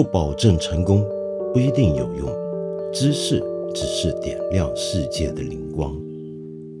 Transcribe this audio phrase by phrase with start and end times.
[0.00, 1.06] 不保证成功，
[1.52, 2.26] 不一定有用。
[2.90, 3.38] 知识
[3.74, 5.94] 只是点亮世界的灵光。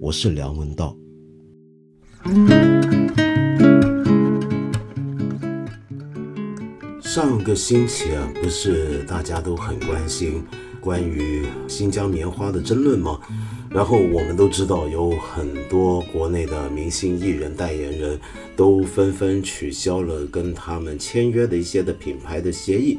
[0.00, 0.96] 我是梁文道。
[7.02, 10.42] 上个星期啊，不是大家都很关心
[10.80, 13.20] 关于新疆棉花的争论吗？
[13.72, 18.20] 然后我们都知道，有很多国内的明星艺人代言人
[18.56, 22.98] 都纷纷取消了跟他们签约的一些的品牌的协议。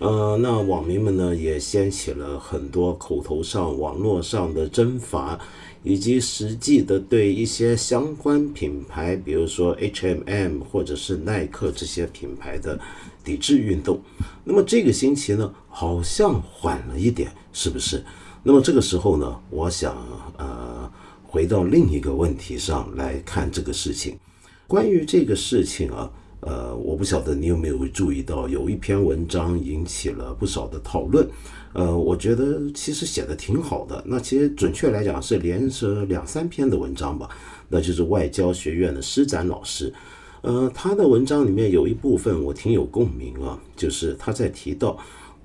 [0.00, 5.38] 呃，那网民们呢也掀起了很多口头上、网络上的征伐，
[5.84, 12.78] 以及实际的对一些相关品牌，比如说 H&M 或者是耐克这些品牌的
[13.22, 14.00] 抵制运动。
[14.42, 18.04] 那么这个星期呢，好像缓了一点，是不是？
[18.48, 19.94] 那么这个时候呢，我想
[20.38, 20.90] 呃
[21.22, 24.18] 回到另一个问题上来看这个事情。
[24.66, 31.28] 关于这个事情啊，呃，我不晓得你有没有注意到，有一篇文章引起了不少的讨论。
[31.74, 34.02] 呃，我觉得其实写的挺好的。
[34.06, 37.28] 那其实准确来讲是连着两三篇的文章吧。
[37.68, 39.92] 那就是外交学院的施展老师，
[40.40, 44.98] 呃，他的文章里面有一部分我挺有共鸣啊，就是他在提到。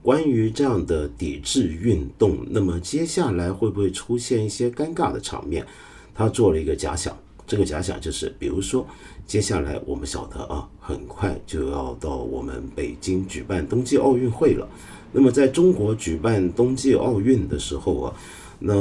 [0.03, 5.65] 关于这样的抵制运动，那么接下来会不会出现一些尴尬的场面？
[6.13, 8.85] 他做了一个假想，这个假想就是，比如说，
[9.25, 14.67] 接下来我们晓得啊，很快就要到我们北京举办冬季奥运会了。
[15.13, 18.13] 那么在中国举办冬季奥运的时候啊，
[18.59, 18.75] 那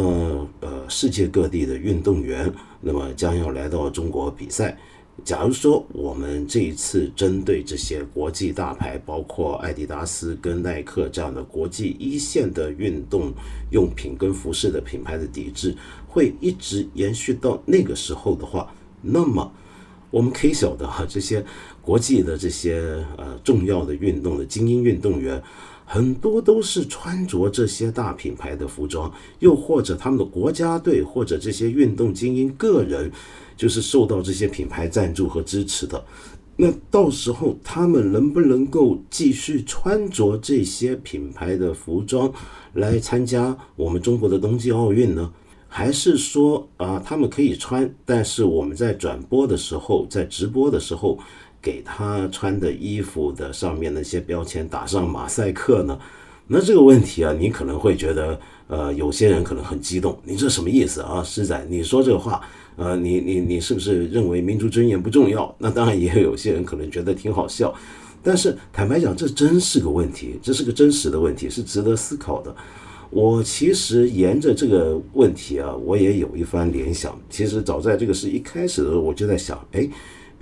[0.61, 4.77] 呃，世界各地的运动员，那么将要来到中国比赛。
[5.25, 13.33] 假如说我们这一次针对这些国际大牌，包括艾迪达斯跟耐克这样的国际一线的运动
[13.71, 15.77] 用品跟服饰的品牌的抵制，
[16.09, 19.53] 会一直延续到那个时候的话，那么
[20.11, 21.45] 我们可以晓得哈，这些
[21.81, 25.41] 国际的这些呃重要的运动的精英运动员，
[25.93, 33.13] 很多都是穿着这些大品牌的服装，又或者他们的国家队或者这些运动精英个人。
[33.55, 36.03] 就是受到这些品牌赞助和支持的，
[36.57, 42.33] 那到时候他们能不能够继续穿着这些品牌的服装
[42.73, 45.31] 来参加我们中国的冬季奥运呢？
[45.69, 51.19] 还是说啊，他们可以穿，但是我们在转播的时候，在直播的时候，
[51.63, 55.99] 给他穿的衣服的上面那些标签打上马赛克呢？
[56.49, 61.65] 那这个问题啊，你可能会觉得，呃，有些人可能很激动，你这什么意思啊，师仔？
[61.71, 62.43] 你说这话？
[62.77, 65.55] 呃，你你你是不是认为民族尊严不重要？
[65.59, 67.73] 那当然也有些人可能觉得挺好笑，
[68.23, 72.55] 但是坦白讲，这真是个问题，这是个真实的问题，是值得思考的。
[73.11, 77.19] 我其实沿着这个问题啊，我也有一番联想。
[77.31, 79.87] 其实早在这个事一开始的时候，我就在想，哎，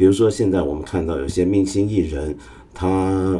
[0.00, 2.34] 比如说现在我们看到有些明星艺人，
[2.72, 2.88] 他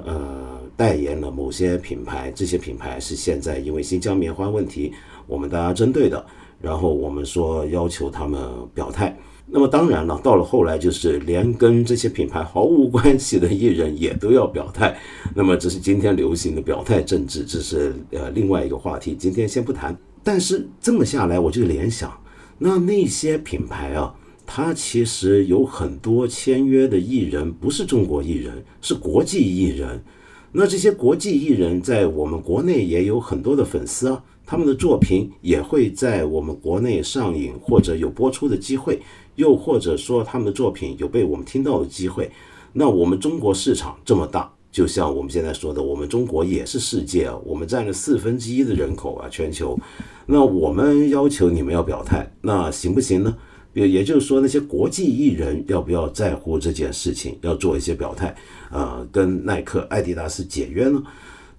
[0.05, 4.93] 呃代言了某些品牌，这些品牌是现在因为新疆棉花问题，
[5.27, 6.23] 我们大家针对的。
[6.61, 9.17] 然后我们说要求他们表态，
[9.47, 14.95] 那么当然了，到了后来就是连跟这些品牌毫无关系的艺人也都要表态，
[15.35, 19.97] 那么这是今天流行的表态政治，这是呃另外一个话题，今天先不谈。
[20.23, 22.13] 但是这么下来，我就联想，
[22.59, 24.15] 那那些品牌啊，
[24.53, 30.03] 他其实有很多签约的艺人不是中国艺人，是国际艺人。
[30.51, 34.25] 那这些国际艺人在我们国内也有很多的粉丝啊。
[34.45, 39.01] 他们的作品也会在我们国内上映或者有播出的机会，
[39.37, 42.29] 又或者说他们的作品有被我们听到的机会。
[42.73, 49.79] 那我们中国市场这么大，就像我们现在说的，我们中国也是世界啊，我们占了四分之一的人口啊，全球。
[50.27, 53.37] 那我们要求你们要表态，那行不行呢？
[53.73, 58.35] 也也就是说，那些国际艺人要不要在乎这件事情，要做一些表态
[58.71, 59.07] 啊？
[59.13, 61.03] 跟耐克、艾迪达斯解约呢？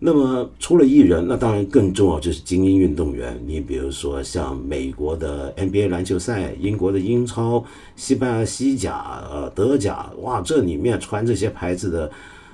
[0.03, 3.39] 那么除了艺人，那当然更重要就是精英运动员。
[3.45, 7.63] 你比如说像美国的 NBA 篮球赛、英国的英超、
[7.95, 12.11] 西班牙西甲、呃德甲，哇，这里面穿这些牌子的，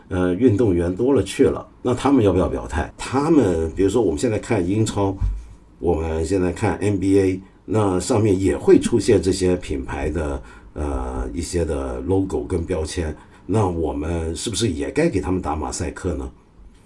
[0.10, 1.66] 呃运动员多了去了。
[1.82, 2.94] 那他们要不要表态？
[2.98, 5.16] 他们比如说我们现在看英超，
[5.80, 10.42] 我们现在看 NBA，那上面也会出现这些品牌的
[10.74, 13.14] 呃一些的 logo 跟标签。
[13.46, 16.32] 那我们是不是也该给他们打马赛克呢？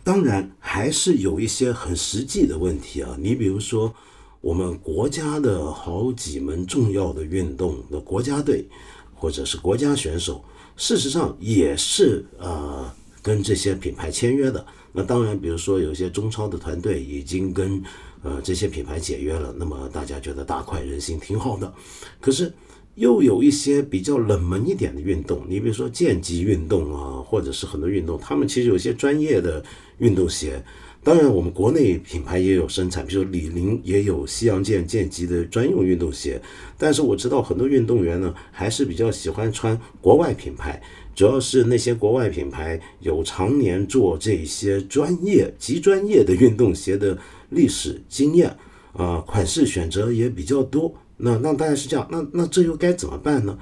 [0.04, 3.16] 当然，还是有一些很实际的问题啊。
[3.20, 3.94] 你比如说，
[4.42, 8.68] 我们国家的好几门重要的运动的国家队，
[9.14, 10.44] 或者是国家选手，
[10.76, 12.92] 事实上也是呃
[13.22, 14.66] 跟这些品牌签约的。
[14.92, 17.82] 那当然，比如说有些中超的团队已经跟
[18.24, 21.74] 呃这些品牌解约了，那么大家觉得大快人心，挺好的。
[22.20, 22.52] 可是
[22.96, 29.64] 又有一些比较冷门一点的运动，你比如说剑击运动啊，或者是很多运动，他们其实有些专业的
[30.00, 30.64] 运动鞋。
[31.04, 36.40] 当然，我们国内品牌也有生产，比如李宁也有西洋剑剑击的专用运动鞋。
[36.78, 40.80] 但是我知道很多运动员呢，还是比较喜欢穿国外品牌，
[41.16, 47.18] 主要是那些国外品牌有常年做这些专业极专业的运动鞋的
[47.52, 48.58] 历史经验，
[48.94, 50.92] 啊，款式选择也比较多。
[51.18, 53.56] 那那大概是这样，那那这又该怎么办呢？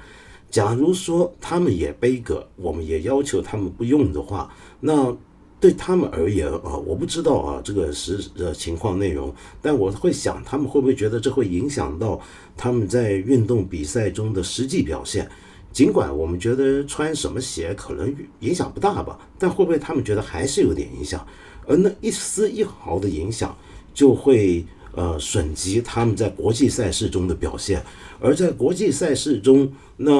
[0.50, 4.50] 假如说他们也背个，我们也要求他们不用的话，
[4.80, 5.14] 那。
[5.60, 12.18] 对他们而言啊，我不知道啊这个实的情况内容，但我会想他们会不会觉得这会影响到
[12.56, 15.30] 他们在运动比赛中的实际表现？
[15.70, 21.26] 尽管我们觉得穿什么鞋可能影响不大吧，但会不会他们觉得还是有点影响？
[21.66, 23.54] 而那一丝一毫的影响
[24.00, 24.64] 就会。
[24.92, 27.80] 呃，损及他们在国际赛事中的表现，
[28.18, 30.12] 而在国际赛事中，那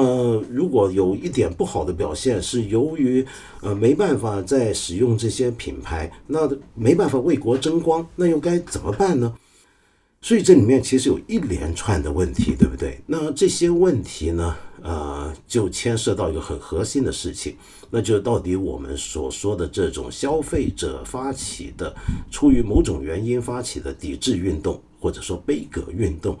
[0.49, 3.23] 如果有一点不好的表现，是由于
[3.61, 9.35] 呃没办法再使用这些品牌，那没办法为国争光，那又该怎么办呢？
[10.21, 12.97] 所以这里面其实有一连串的问题，对不对？
[13.05, 17.57] 那这些问题呢，呃，就牵涉到一个很核心的事情，
[17.91, 21.93] 那就到底我们所说的这种消费者发起的、
[22.31, 26.39] 出于某种原因发起的抵制运动，或者说杯葛运动，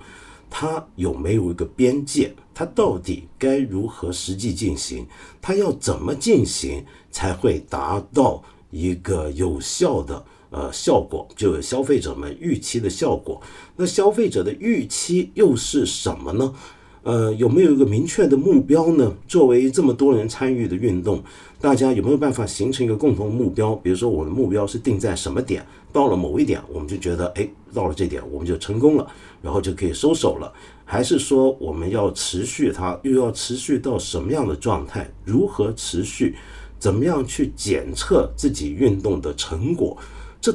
[0.49, 2.33] 它有没有一个边界？
[2.53, 5.05] 它到底该如何实际进行？
[5.41, 10.25] 它要怎么进行才会达到一个有效的？
[10.51, 13.41] 呃，效果就消费者们预期的效果，
[13.77, 16.53] 那消费者的预期又是什么呢？
[17.03, 19.11] 呃，有没有一个明确的目标呢？
[19.27, 21.23] 作为这么多人参与的运动，
[21.59, 23.75] 大家有没有办法形成一个共同目标？
[23.75, 25.65] 比如说，我的目标是定在什么点？
[25.91, 29.07] 到了某一点，我们就觉得，哎，到了这点，我们就成功了，
[29.41, 30.53] 然后就可以收手了。
[30.85, 35.09] 还是说，我们要持续它，又要持续到什么样的状态？
[35.25, 36.35] 如何持续？
[36.77, 39.97] 怎么样去检测自己运动的成果？
[40.39, 40.51] 这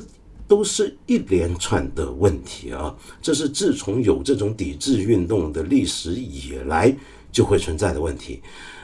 [0.49, 2.95] 都是一连串的问题啊！
[3.21, 6.95] 这是自从有这种抵制运动的历史以来
[7.33, 8.41] 就会存在的问题。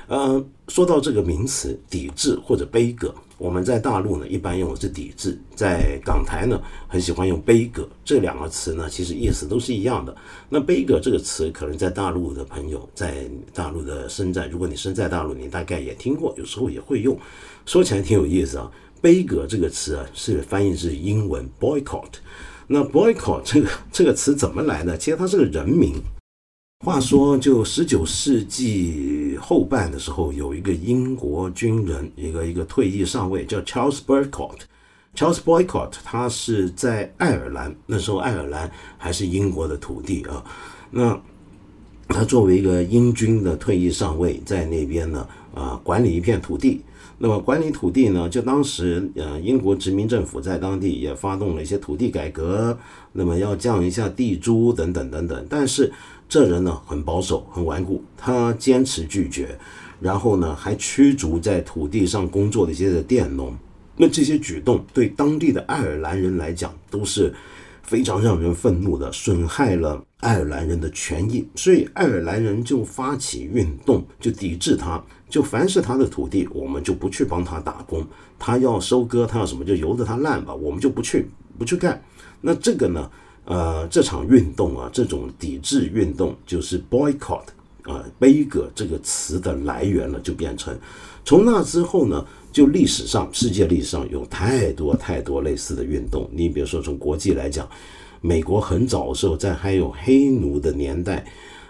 [0.09, 10.15] 呃，说到这个名词“抵制”或者“悲歌”，我们在大陆呢一般用的是“抵制”，在港台呢很喜欢用“悲歌”这两个词呢，其实意思都是一样的。
[10.51, 17.17] 那“悲歌”这个词，可能在大陆的朋友在大陆的身在，如果你身在大陆，你大概也听过，有时候也会用。
[17.65, 18.71] 说起来挺有意思啊。
[19.03, 22.13] 杯葛这个词啊，是翻译是英文 boycott。
[22.69, 24.97] 那 boycott 这个这个词怎么来的？
[24.97, 26.01] 其实它是个人名。
[26.85, 34.61] 话说，就十九世纪后半的时候，有一个英国军人，一个一个退役上尉，叫 Charles Boycott。
[35.15, 40.43] Charles Boycott 他是在爱尔兰，那时候爱尔兰还是英国的土地啊。
[40.91, 41.21] 那
[42.09, 46.83] 他作为一个英军的退役上尉，在那边呢啊管理一片土地。
[47.25, 48.29] 那么管理土地呢？
[48.29, 52.77] 就当时，呃，英国殖民政府在当地也发动了一些土地改革，
[53.13, 55.47] 那么要降一下地租等等等等。
[55.49, 55.93] 但是
[56.29, 59.57] 这人呢很保守，很顽固，他坚持拒绝，
[60.01, 63.57] 然后呢还驱逐在土地上工作的一些的佃农。
[63.97, 67.33] 那这些举动对当地的爱尔兰人来讲都是
[67.85, 75.01] 非常让人愤怒的，损害了爱尔兰人的权益，所以爱尔兰人就发起运动，就抵制他。
[75.33, 78.07] 就凡是他的土地，我们就不去帮他打工。
[78.39, 81.27] 他要收割，他要什么就由着他烂吧，我们就不去
[81.59, 82.01] 不去干。
[82.43, 83.11] 那这个呢？
[83.47, 87.47] 呃，这场运动啊，这种抵制运动就是 boycott
[87.85, 90.79] 啊，悲歌这个词的来源了，就变成
[91.25, 96.29] 从那之后呢，就历史上世界历史上有太多太多类似的运动。
[96.31, 97.67] 你比如说从国际来讲，
[98.21, 101.25] 美国很早的时候在还有黑奴的年代。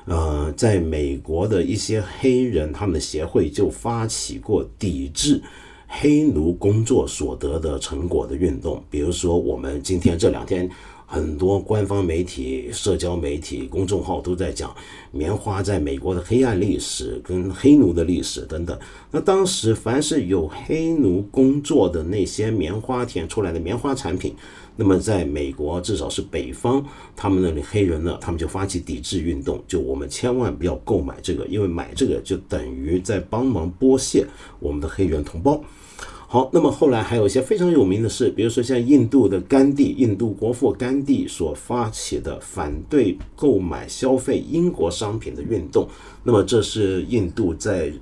[0.05, 5.41] 呃，在美国的一些黑人，他们的协会就发起过抵制
[5.87, 8.83] 黑奴工作所得的成果的运动。
[8.91, 10.69] 比如说，我们今天这两天，
[11.07, 14.75] 很多官方媒体、社交媒体、公众号都在讲
[15.13, 18.77] 棉花在美国的黑暗历史跟黑奴的历史等等。
[19.11, 24.35] 那当时，凡是有黑奴工作的那些棉花田出来的棉花产品。
[24.77, 26.83] 那么，在美国，至少是北方，
[27.15, 34.27] 他们那里黑人呢，他们就发起抵制运动，就我们千万不要购买这个，因为买这个就等于在帮忙剥削
[34.59, 35.63] 我们的黑人同胞。
[36.27, 45.87] 好，那么后来还有一些非常有名的事，比如说像印度的甘地，印度国父甘地所发起的反对购买消费英国商品的运动。
[46.25, 47.93] 那么这是印度在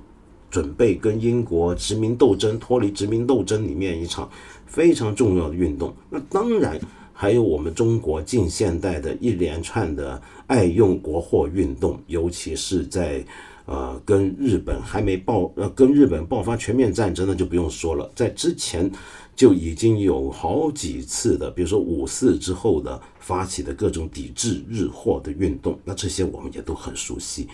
[0.49, 4.29] 准备跟英国殖民斗争、脱离殖民斗争里面一场。
[4.71, 6.79] 非常重要的运动，那当然
[7.11, 13.23] 还有我们中国近现代的一连串的爱用国货运动，尤其是在
[13.65, 18.89] 呃，跟日本还没爆，呃，跟日本爆发全面战争，那就不用说了，在之前
[19.35, 27.47] 就已经有好几次的，比如说五四之后的发起的各种抵制日货的运动，那这些我们也都很熟悉。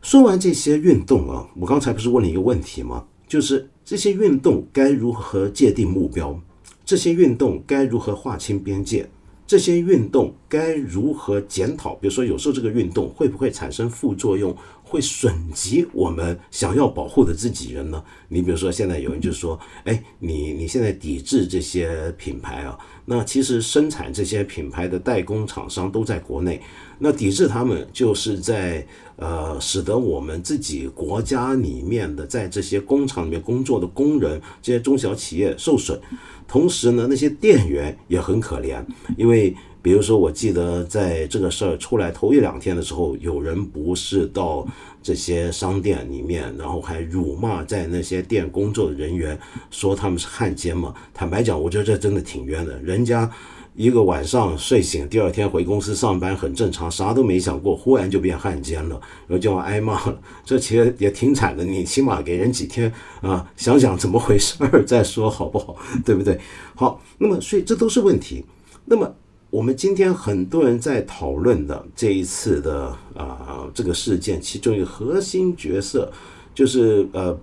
[0.00, 3.04] 说完这些运动啊，我刚才不是问了一个问题吗？
[3.26, 6.40] 就是这些运动该如何界定目标？
[6.84, 9.08] 这些运动该如何划清边界？
[9.46, 11.94] 这些运动该如何检讨？
[11.94, 14.56] 比如说，有时候这个运动会不会产生副作用，
[14.88, 18.02] 会损及我们想要保护的自己人呢？
[18.28, 22.78] 你比如说，现在有人就说：“哎，你你现在抵制这些品牌啊？
[23.04, 26.60] 那其实生产这些品牌的代工厂商都在国内，
[27.00, 36.00] 那抵制他们就是在呃，使得我们自己国家里面的在这些工厂里面工作的工人，这些中小企业受损。”
[36.48, 38.82] 同时呢，那些店员也很可怜，
[39.16, 44.66] 因为比如说，我记得在这个事儿出来头一两天的时候，有人不是到
[45.02, 49.38] 这些商店里面，然后还辱骂在那些店工作的人员，
[49.70, 50.94] 说他们是汉奸嘛。
[51.14, 53.30] 坦白讲，我觉得这真的挺冤的，人家。
[53.76, 60.18] 一个晚上睡醒，第二天回公司上班很正常，啥都没想过，忽然就变汉奸了，然后就要挨骂了。
[60.46, 62.90] 这其实也挺惨的，你起码给人几天
[63.20, 65.76] 啊，想想怎么回事儿再说好不好？
[66.06, 66.40] 对不对？
[66.74, 68.42] 好，那么所以这都是问题。
[68.86, 69.14] 那么
[69.50, 76.10] 我们今天很多人在讨论的这一次的啊这个事件，其中一个核心角色
[76.54, 77.38] 就是呃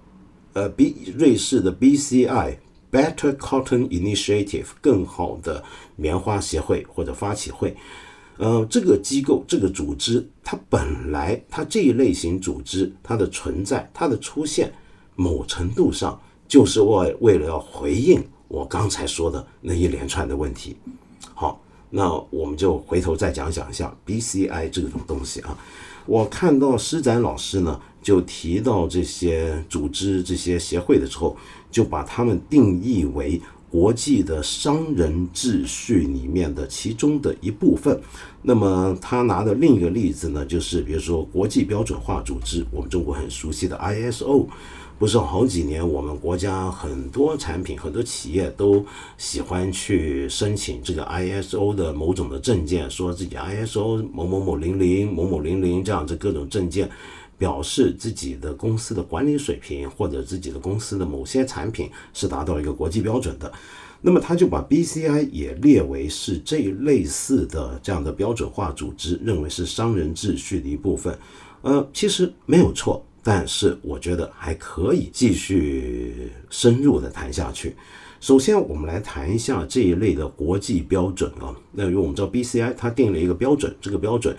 [0.54, 2.56] 呃 B 瑞士的 BCI。
[2.94, 5.63] Better Cotton Initiative 更好的
[5.95, 7.75] 棉花协会或者发起会，
[8.38, 14.73] 呃，这个机构这个组织，它本来它这一类型组织它的存在它的出现，
[15.15, 20.75] 某程度上就是为为了要回应我刚才说的那一连串的问题。
[21.33, 25.57] 好，那我们就回头再讲讲一下 BCI 这种东西啊。
[26.05, 31.38] 我看到施展老师呢，就提到这些组织、这些协会的时候，
[31.71, 33.41] 就把他们定义为
[33.74, 38.00] 国际的商人秩序里面的其中的一部分。
[38.44, 44.46] 那么他拿的另一个例子呢，就是比如说国际标准化组织，我们中国很熟悉的 ISO。
[45.00, 48.86] 不是好几年，我们国家很多产品、很多企业都
[49.18, 56.88] 喜欢去申请这个 ISO 的某种的证件，说自己 ISO 某某某零零某某零零这样子各种证件，
[57.43, 63.51] 表示自己的公司的管理水平或者自己的公司的某些产品是达到一个国际标准的。
[64.01, 71.19] 那么他就把 BCI 也列为是这一类似的这样的标准化组织，认为是商人秩序的一部分。
[71.63, 73.05] 呃，其实没有错。
[73.21, 77.75] 但是我觉得还可以继续深入的谈下去。
[78.21, 81.53] 首先，我们来谈一下这一类的国际标准啊。
[81.73, 84.33] 那因为我们知道 BCI 它定了一个标准，这个标准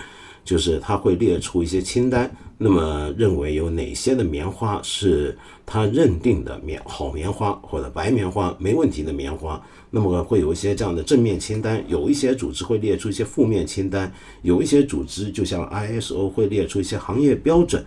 [0.45, 9.61] 就是他会列出一些清单，那么认为有哪些的棉花是他认定的棉好棉花或者白棉花没问题的棉花，
[9.91, 11.83] 那么会有一些这样的正面清单。
[11.89, 17.85] 有一些组织会列出一些负面清单，有一些组织就像 ISO 会列出一些行业标准。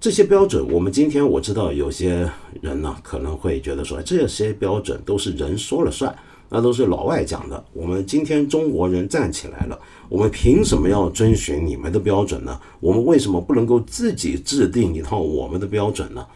[0.00, 2.26] 这些标准，我们今天我知道有些
[2.62, 6.16] 人呢可能会觉得说，这些标准都是人说了算，
[6.50, 7.64] 那都是老外讲的。
[7.72, 9.78] 我们今天中国人站起来了，
[10.08, 12.60] 我们凭什么要遵循你们的标准呢？
[12.80, 16.26] 我们为什么不能够自己制定一套我们的标准呢？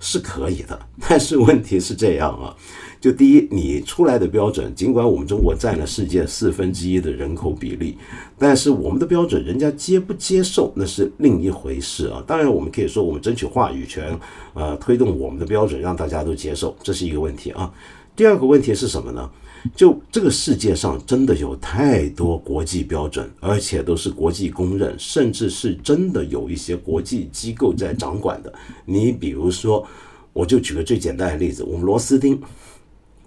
[0.00, 0.78] 是可以的，
[1.08, 2.54] 但是问题是这样啊。
[3.00, 7.96] 就第一，你出来的标准，尽管我们中国占了世界四分之一的人口比例，
[8.38, 12.22] 但是我们的标准，人家接不接受那是另一回事啊。
[12.26, 14.18] 当然，我们可以说我们争取话语权，
[14.54, 17.72] 呃，推动我们的标准让大家都接受，这是一个问题啊。
[18.16, 19.30] 第二个问题是什么呢？
[19.74, 28.52] 就这个世界上真的有太多国际标准，而且都是国际公认，甚至是真的有一些国际机构在掌管的。
[28.84, 29.86] 你比如说，
[30.34, 32.40] 我就举个最简单的例子，我们螺丝钉。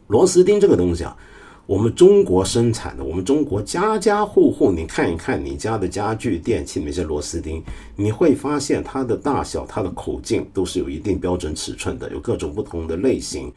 [0.08, 1.18] 螺丝钉这个东西啊，
[1.66, 7.62] 我们中国生产的，我们中国家家户户，你看一看你家的家具电器那些螺丝钉，
[7.96, 13.52] 你会发现它的大小、它的口径都是有一定标准尺寸的，有各种不同的类型。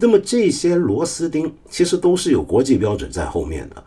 [0.00, 3.82] 那么这些螺丝钉其实都是有国际标准在后面的。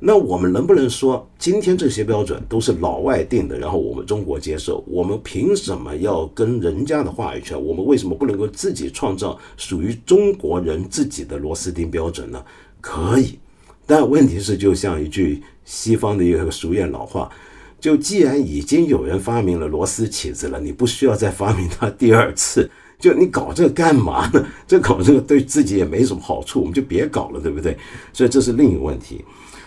[0.00, 4.84] 那我们能不能说，今天这些标准都是老外定的，然后我们中国接受？
[4.86, 7.60] 我们凭什么要跟人家的话语权？
[7.60, 12.40] 我们为什么不能够自己创造属于中国人自己的螺丝钉标准呢？
[12.80, 13.40] 可以，
[13.86, 17.28] 但问题是，就像一句西方的一个俗谚老话，
[17.80, 22.70] 就既然已经有人发明了螺丝起子了，你不需要再发明它第二次。
[22.98, 24.44] 就你搞这个干嘛呢？
[24.66, 27.76] 这搞这个对自己也没什么好处，我们就别搞了，对不对？
[28.12, 29.24] 所以这是另一个问题。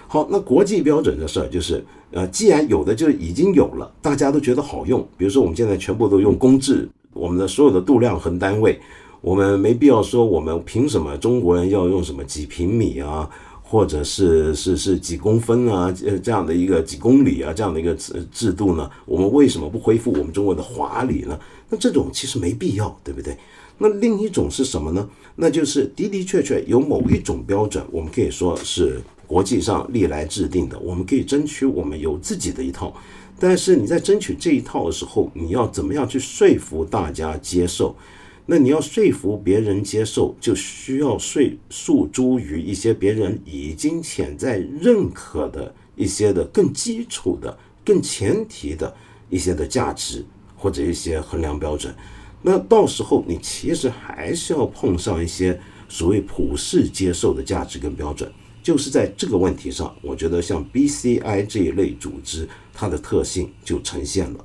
[0.07, 8.77] 好，那国际标准的事儿就是，呃，既然有的就已经有了，大家都觉得好用，比如说我们现在全部都用公制，我们的所有的度量衡单位，
[9.21, 13.29] 我们没必要说我们凭什么中国人要用什么几平米啊，
[13.71, 18.91] 或者是是是几公分啊，呃这样的一个几公里啊这样的一个制制度呢？
[19.05, 21.39] 我们为什么不恢复我们中国的华礼呢？
[21.69, 23.37] 那这种其实没必要，对不对？
[23.77, 25.09] 那另一种是什么呢？
[25.37, 32.93] 那就是的的确确有某一种标准，我们可以说是国际上历来制定的，我们可以争取我们有自己的一套。
[33.39, 37.95] 但是你在争取这一套的时候，你要怎么样去说服大家接受？
[38.45, 48.93] 那你要说服别人接受，就需要说诉诸于一些别人已经潜在认可的一些的更基础的、更前提的
[49.29, 51.95] 一些的价值或者一些衡量标准。
[52.41, 55.57] 那到时候你其实还是要碰上一些
[55.87, 58.29] 所谓普世接受的价值跟标准，
[58.63, 64.43] 就是在这个问题上，我觉得像 BCI 这一类组织，它的特性就呈现了。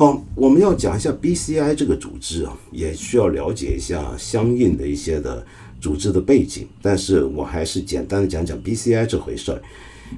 [0.00, 5.44] 好，我们要讲一下 BCI 这个组织啊，也需要了解一下相应的一些的
[5.78, 9.60] 组织的背景，但是我还是简单的讲讲 BCI 这回事儿。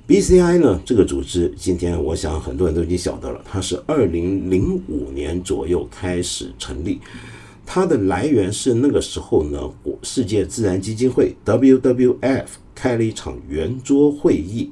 [0.07, 7.01] BCI 呢，这个组织今天我想很多人都已经晓得了，它是二零零五年左右开始成立，
[7.67, 9.59] 它的来源是那个时候呢，
[10.05, 14.71] 世界自然基金会 WWF 开了一场圆桌会议，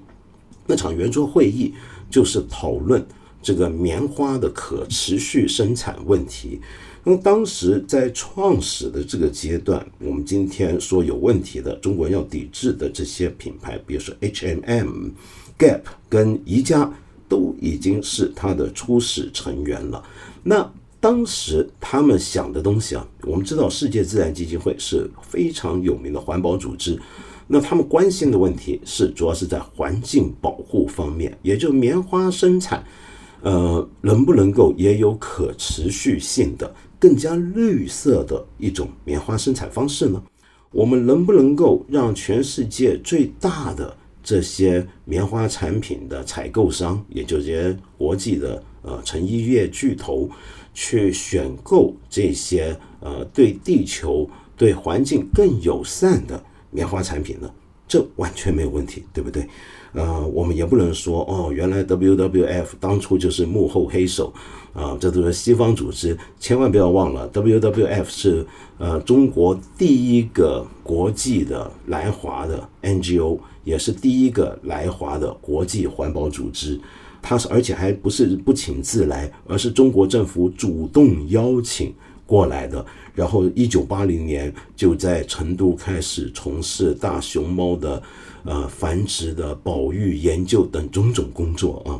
[0.69, 1.75] 那场圆桌会议
[2.09, 3.05] 就是讨论
[3.43, 6.61] 这个棉花的可持续生产问题。
[7.03, 15.09] 那么当时在创始的这个阶段，我们今天说有问题的中国人要抵制的这些品牌，比如说 H&M、
[15.59, 16.93] Gap 跟宜家，
[17.27, 20.05] 都已经是它的初始成员了。
[20.43, 20.71] 那
[21.01, 27.01] 当时他们想的东西啊，我们知道世界自然基金会是非常有名的环保组织，
[27.47, 32.85] 那他们关心的问题是主要是在环境保护方面，也就棉花生产，
[33.43, 36.75] 呃，能不能够也有可持续性的？
[36.99, 40.23] 更加绿色的一种棉花生产方式呢？
[40.71, 50.29] 我们能不能够让全世界最大的这些棉花产品的采购商，也就是国际的呃成衣业巨头，
[50.75, 57.51] 去选购这些呃对地球、对环境更友善的棉花产品呢？
[57.89, 59.49] 这完全没有问题，对不对？
[59.93, 64.33] 呃，我们也不能说哦，原来 WWF 当初就是幕后黑手。
[64.73, 68.47] 啊，这都是西方组织，千万不要忘了，WWF 是
[68.79, 76.81] 呃中国第一个国际的来华的 NGO，也是第一个来华的国际环保组织。
[77.21, 81.93] 它是而且还不是不请自来，而是中国政府主动邀请
[82.31, 82.87] 过来的。
[83.13, 88.01] 然后，一九八零年就在成都开始从事大熊猫的
[88.45, 91.91] 呃繁殖的保育研究等种种工作啊。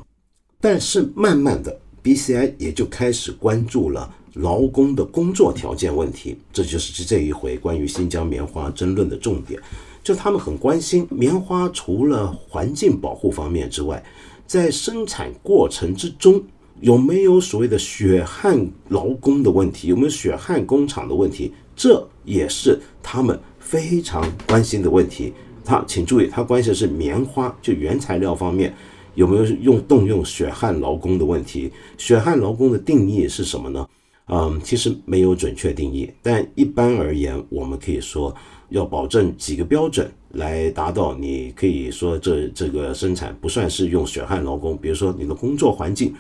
[0.61, 1.77] 但是慢慢的。
[2.03, 9.61] BCI 也就开始关注了劳工的工作条件问题，这就是这一回关于新疆棉花争论的重点。
[10.03, 14.03] 就他们很关心棉花除了环境保护方面之外，
[14.47, 16.43] 在生产过程之中
[16.81, 25.33] 有没有所谓的血汗劳工的问题，有没有血汗工厂的问题，这也是他们非常关心的问题。
[25.65, 28.75] 他请注意，他关心的是棉花就原材料方面。
[29.17, 31.71] 有没有用动用血汗劳工的问题？
[31.99, 33.87] 血汗劳工的定义是什么呢？
[34.27, 38.35] 嗯，其实没有准确定义，但一般而言，我们可以说
[38.69, 41.13] 要保证几个标准来达到。
[41.13, 46.15] 你可以说这这个生产不算是用血汗劳工，比如说你的工作环境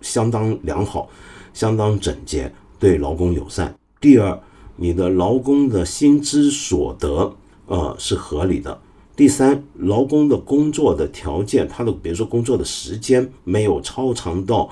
[0.00, 1.08] 相当良好，
[1.52, 3.74] 相当整洁，对劳工友善。
[4.00, 4.40] 第二，
[4.76, 7.34] 你的劳工的薪资所得
[7.66, 8.80] 呃是合理的。
[9.16, 14.70] 第三，劳工的工作的条件，他的比如说工作的时间没有超长到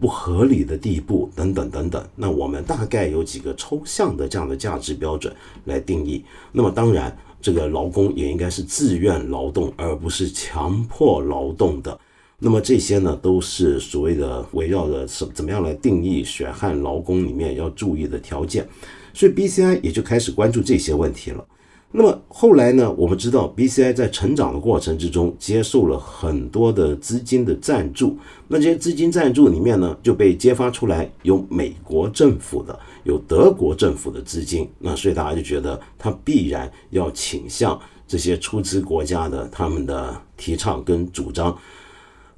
[0.00, 2.08] 不合理的地步，等等等等。
[2.14, 6.24] 那我们大概有几个抽象的这样的价值标准来定义。
[6.52, 11.98] 那么当然，这个劳工也应该是自愿劳动，而不是强迫劳动的。
[12.40, 18.68] 那么这些呢，都是所谓的围绕着什怎么样来定义血汗劳工里面要注意的条件。
[19.12, 21.44] 所以 BCI 也就开始关注这些问题了。
[21.90, 22.92] 那么后来呢？
[22.98, 28.16] 我们知道，BCI 在成长的过程之中，接受了很多的资金的赞助。
[28.46, 34.68] 那这些资金赞助里面呢，就被揭发出来有美国政府的，有德国政府的资金。
[34.78, 41.56] 那所以大家就觉得，他必然要倾向这些出资国家的他们的提倡跟主张。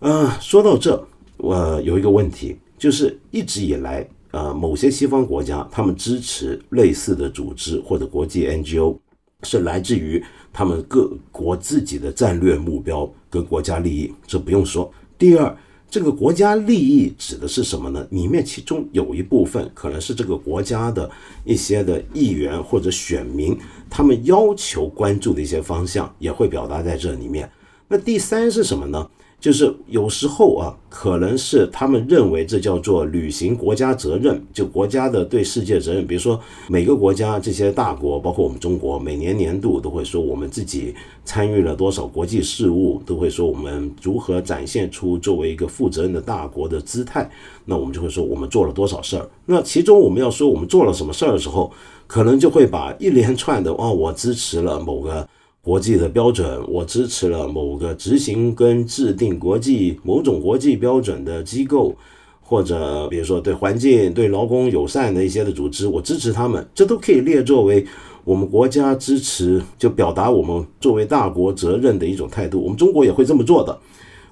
[0.00, 1.02] 呃，说到这，
[1.36, 8.98] 我有一个问题，就是一直以来，呃，某些西方国家他们支持类似的组织或者国际 NGO。
[9.42, 14.92] 是来自于他们各国自己的战略目标跟国家利益，这不用说。
[15.16, 15.56] 第二，
[15.88, 18.06] 这个国家利益指的是什么呢？
[18.10, 21.10] 里面其中有一部分可能是这个国家的
[21.46, 23.58] 一些的议员或者选民，
[23.88, 27.50] 他们要求关注的一些方向，也会表达在这里面。
[27.88, 29.10] 那第三是什么呢？
[29.40, 36.06] 就是有时候啊，可能是他们认为这叫做履行国家责任，就国家的对世界责任。
[36.06, 47.30] 比如说，每个国家这些大国，包括我们中国，每年年度都会说我们自己参与了多少国际事务，都会说我们如何展现出作为一个负责任的大国的姿态。
[47.64, 49.26] 那我们就会说我们做了多少事儿。
[49.46, 51.72] 那其中我们要说我们做了什么事儿的时候，
[52.06, 55.26] 可能就会把一连串的哦，我支持了某个。
[55.62, 61.94] 国际的标准，我支持了某个执行跟制定国际某种国际标准的机构，
[62.40, 67.86] 或者比如说对环境、对劳工友善的一些的组织，我支持他们，这都可以列作为
[68.24, 72.58] 我们国家支持，就表达我们作为大国责任的一种态度。
[72.58, 73.78] 我们中国也会这么做的。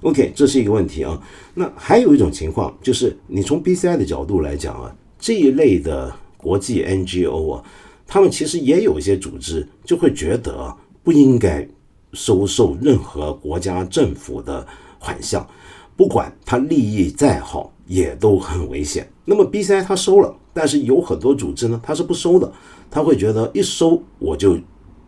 [0.01, 1.21] OK，这是一个问题啊。
[1.53, 7.63] 那还有一种情况，就是你从 BCI 的角度来讲啊，这一类的国际 NGO 啊，
[8.07, 10.75] 他们其实也有一些组织就会觉得。
[11.03, 11.67] 不应该
[12.13, 14.65] 收受任何国家政府的
[14.99, 15.47] 款项，
[15.95, 19.11] 不管他利益再好，也都很危险。
[19.25, 22.51] 那么 BCI 他收了，但是有很多组织呢，他是不收的。
[22.91, 24.57] 他会觉得一收我就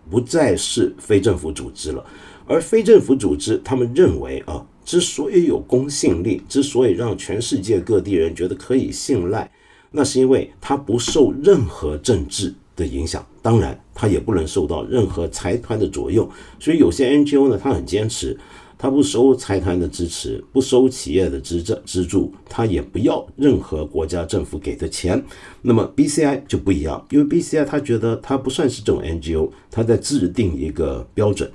[0.10, 2.06] 不再是非政府组织了。
[2.48, 9.52] 而非政府组织，他们认为啊，之所以有公信力，之所以让全世界各地人觉得可以信赖，
[9.92, 12.54] 那是因为他不受任何政治。
[12.74, 18.38] 的影响，当然它也不能受到任何财团的左右，所以有些 NGO 呢，它很坚持，
[18.78, 25.24] 它不收财团的支持，不收企业的资资资助，它也不要任何国家政府给的钱。
[25.62, 31.50] 那么 BCI 就不一样，因为 BCI 他觉得它不算是这种 NGO，它在制定一个标准。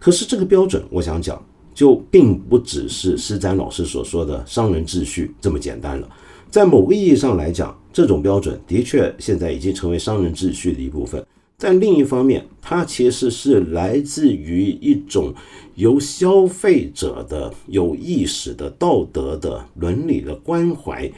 [0.00, 6.08] 可是这个标准，我想讲，就并不只是施展老师所说的商人秩序这么简单了。
[6.50, 11.20] 在某个意义上来讲，这种标准的确现在已经成为商人秩序的一部分。
[11.58, 15.34] 但另一方面，它其实是来自于一种
[15.74, 21.10] 由消费者的有意识的道德的伦理的关怀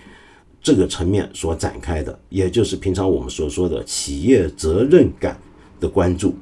[0.63, 5.39] 这个层面所展开的，也就是平常我们所说的企业责任感
[5.79, 6.35] 的关注。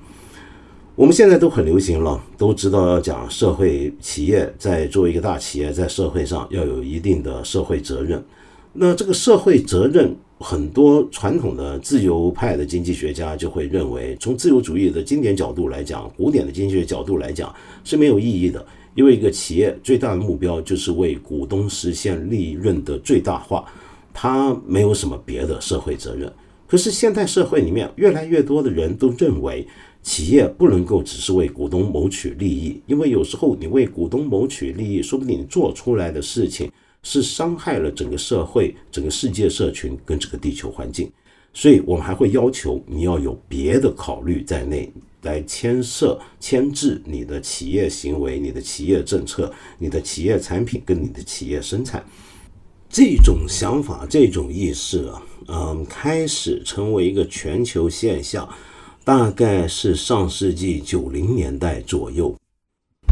[0.95, 8.25] 我们现在都很流行了，都知道要讲社会企业在作为一个大企业，在社会上要有一定的社会责任。
[8.75, 23.65] 那这个社会责任，很多传统的自由派的经济学家就会认为，从自由主义的经典角度来讲，古典的经济学角度来讲是没有意义的，因为一个企业最大的目标就是为股东实现利润的最大化，
[24.15, 26.33] 它没有什么别的社会责任。
[26.69, 29.67] 可是现代社会里面，越来越多的人都认为，
[30.03, 36.71] 企业不能够只是为股东谋取利益，因为有时候你为股东谋取利益，说不定你做出来的事情。
[37.03, 41.11] 是伤害了整个社会、整个世界社群跟这个地球环境，
[41.53, 52.05] 所以我们还会要求你要有别的考虑在内，来牵涉、牵制你的企业行为、你的企业政策、你的企业产品跟你的企业生产。
[52.91, 58.49] 这种想法、这种意识啊，嗯，开始成为一个全球现象，
[59.05, 62.35] 大概是上世纪九零年代左右。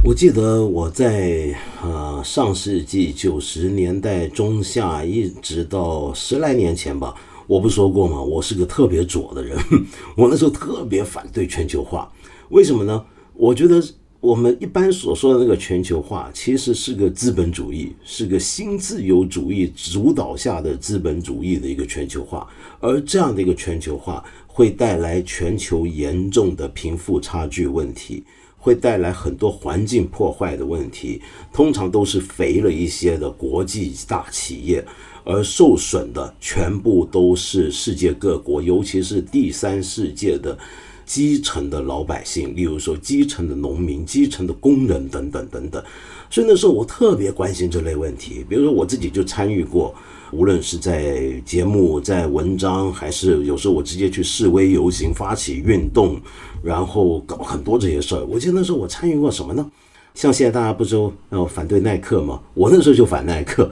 [0.07, 7.12] 我记得我在呃上世纪九十年代中下一直到十来年前吧，
[7.49, 8.23] 我不说过吗？
[8.23, 9.59] 我是个特别左的人，
[10.16, 12.09] 我那时候特别反对全球化。
[12.51, 13.05] 为什么呢？
[13.35, 13.83] 我觉得
[14.21, 28.23] 我们一般所说的那个全球化，其实是个资本主义，是个新自由主义主导下的资本主义的一个全球化，而这样的一个全球化会带来全球严重的贫富差距问题。
[28.66, 34.85] 会带来很多环境破坏的问题，通常都是肥了一些的国际大企业，
[35.22, 40.59] 而受损的全部都是世界各国，尤其是第三世界的
[41.05, 45.81] 基层的老百姓，例如说基层的农民、基层的工人等等等等。
[46.29, 49.94] 所以那时候我特别关心这类问题，比如说我自己就参与过。
[50.33, 56.21] 无论是在节目、在文章，还是有时候我直接去示威游行、发起运动，
[56.62, 58.25] 然后搞很多这些事儿。
[58.25, 59.71] 我记得那时候我参与过什么呢？
[60.15, 62.41] 像现在大家不都要反对耐克吗？
[62.55, 63.71] 我那时候就反耐克，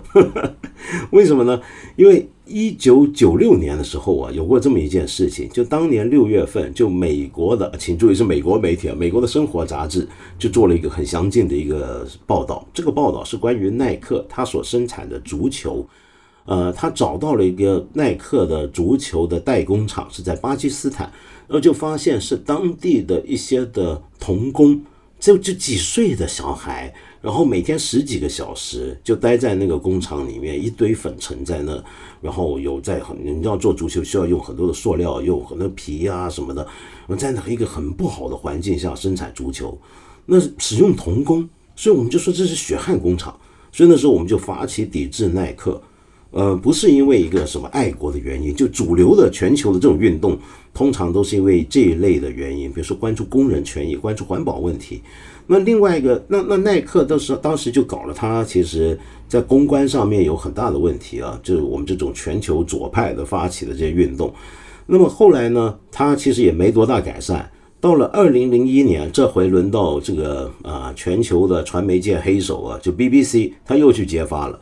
[1.11, 1.59] 为什么呢？
[1.97, 10.07] 因为一九九六年的时候啊，有过这么一件事情，就当年六月份，就美国的，请注意是美国媒体啊，美国的生活杂志
[10.39, 12.69] 就做了一个很详尽的一个报道。
[12.75, 15.87] 这个报道是关于耐克它所生产的足球。
[16.47, 21.11] 呃，他找到了一个耐克的足球的代工厂，是在巴基斯坦，
[21.49, 24.79] 然后就发现是当地的一些的童工，
[25.19, 31.83] 就就几岁的小孩，然后每天十几个小时就待在那个工厂里面，一堆粉尘在那，
[32.21, 36.67] 然后有在很你要做足球需要用很多的塑料，用很多皮啊什么的，
[37.17, 39.79] 在那一个很不好的环境下生产足球，
[40.27, 43.35] 那使用童工，所以我们就说这是血汗工厂，
[43.73, 45.81] 所以那时候我们就发起抵制耐克。
[46.35, 50.37] 呃，不是因为一个什么爱国的原因，就主流的全球的这种运动，
[50.75, 55.01] 通常都是因为这一类的原因，比如说关注工人权益、关注环保问题。
[55.47, 64.35] 那另外一个，那那耐克当时当时就搞了，它其实在公关上面有很大的问题啊，就是我们这种全球左派的发起的这些运动。
[64.87, 67.49] 那么后来呢，它其实也没多大改善。
[67.81, 74.59] 到了二零零一年，这回轮到这个啊全球的传媒界黑手啊，就 BBC，他又去揭发了，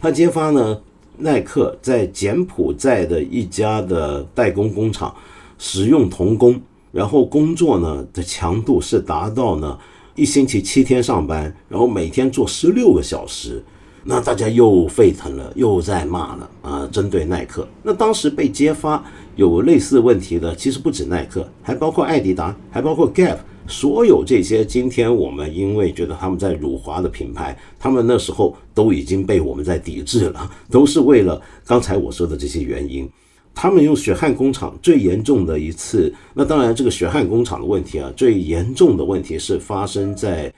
[0.00, 0.80] 他揭发呢。
[1.18, 5.14] 耐克在柬埔寨的一家的代工工厂
[5.58, 9.78] 使用童工，然后工作呢的强度是达到呢
[10.14, 13.62] 一星期七天上班，然后每天做十六个小时，
[14.04, 17.66] 那大家又沸腾了，又在骂了啊，针对耐克。
[17.82, 19.02] 那当时被揭发
[19.36, 23.38] 有类似问题的，其实不止耐克，还包括艾迪达，还包括 Gap。
[23.68, 33.08] 所有这些，今天我们因为觉得他们在辱华的品牌，他们那时候都已经被我们在抵制了，都是为了刚才我说的这些原因。
[33.54, 40.52] 他们用血汗工厂最严重的一次，那当然这个血汗工厂的问题啊，最严重的问题是发生在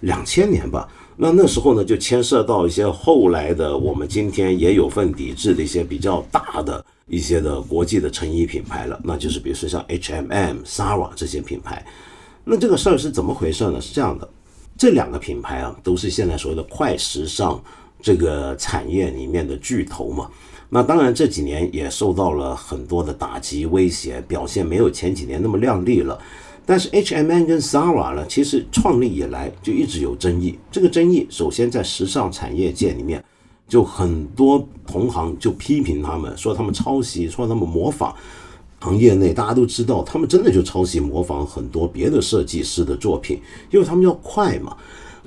[0.00, 0.86] 两千年吧。
[1.16, 11.84] 那那时候呢，就牵涉到一些后来的我们今天也有份抵制的一些比较大的一些的国际的成衣品牌了，那就是比如说像 H&M、Zara 这些品牌。
[12.48, 13.80] 那这个事儿是怎么回事呢？
[13.80, 14.28] 是这样的，
[14.78, 17.60] 这两个品牌啊，都是现在所谓的快时尚
[18.00, 20.30] 这个产业里面的巨头嘛。
[20.68, 26.16] 那当然这几年也受到了很多的打击威胁，表现没有前几年那么亮丽了。
[26.64, 30.56] 但是 H&M 跟 Zara 呢，其实创立以来就一直有争议。
[30.70, 33.24] 这个争议首先在时尚产业界里面，
[33.66, 38.14] 就很多同行就批评他们，说他们抄袭，说他们模仿。
[38.86, 43.40] 行业内大家都知道，他们真的就抄袭模仿很多别的设计师的作品，
[43.72, 44.76] 因为他们要快嘛。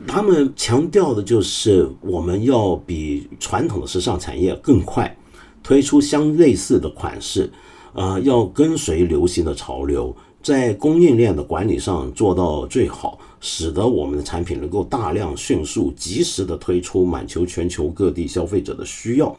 [0.08, 5.14] 他们强调的就是我们要比传统的时尚产业更快，
[5.62, 7.52] 推出相类似的款式，
[7.92, 19.38] 啊，要跟随流行的潮流，在供应链的管理上做到最好，使得我们的产品能够大量、迅速、及时的推出，满足全球各地消费者的需要。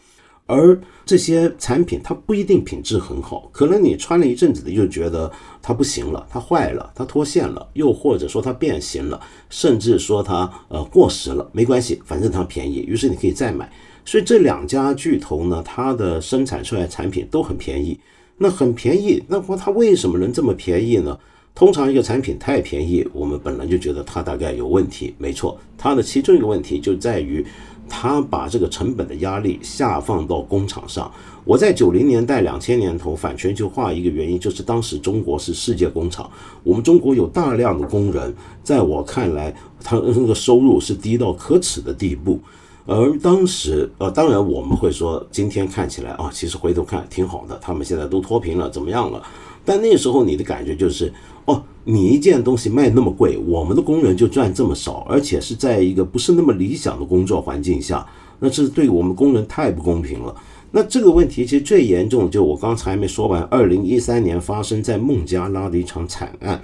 [0.51, 5.31] 而这些产品它不一定品质很好，可能你穿了一阵子的就觉得
[5.63, 13.71] 它不行了，它坏了，它脱线了，又或者说它变形了，甚至说它呃过时了，没关系，反正它便宜，于是你可以再买。
[14.05, 17.99] 所以这两家巨头呢，它的生产出来产品都很便宜，
[18.37, 21.17] 那很便宜，那么它为什么能这么便宜呢？
[21.55, 25.15] 通常一个产品太便宜，我们本来就觉得它大概有问题。
[25.19, 27.45] 没错，它的其中一个问题就在于。
[27.91, 31.11] 他把这个成本的压力下放到工厂上。
[31.45, 36.31] 我在九零年代、两千年头反全球化一个原因，就是当时中国是世界工厂，
[36.63, 42.39] 我们中国有大量的工人，在我看来，他那个收入是低到可耻的地步。
[42.87, 49.23] 而当时，呃，当然我们会说，今天看起来啊，其实回头看挺好的，他们现在都脱贫了，怎么样了？
[49.65, 51.13] 但那时候你的感觉就是，
[51.45, 51.63] 哦。
[51.91, 58.07] 你一件东西卖那么贵，我们的工人就赚这么少，而且是在一个不是那么理想的工作环境下，
[58.39, 60.33] 那这对我们工人太不公平了。
[60.71, 66.63] 那这个问题其实最严重，就我刚才还没说完，二零一三年发生在孟加拉的一场惨案，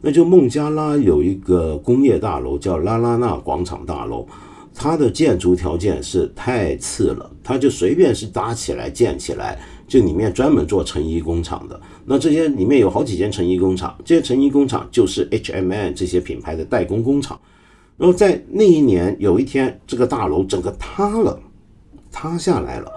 [0.00, 4.24] 那就孟加拉有一个工业大楼叫拉拉纳广场大楼，
[4.72, 9.58] 它的建筑条件是太次了，它就随便是搭起来建起来。
[9.88, 17.38] 就里面专门做成衣工厂的，那这些里面有好几间成衣工厂，这些成衣工厂就是 H&M 这些品牌的代工工厂。
[17.98, 21.38] 然后在那一年有一天，这个大楼整个塌了，
[22.10, 22.90] 塌下来了，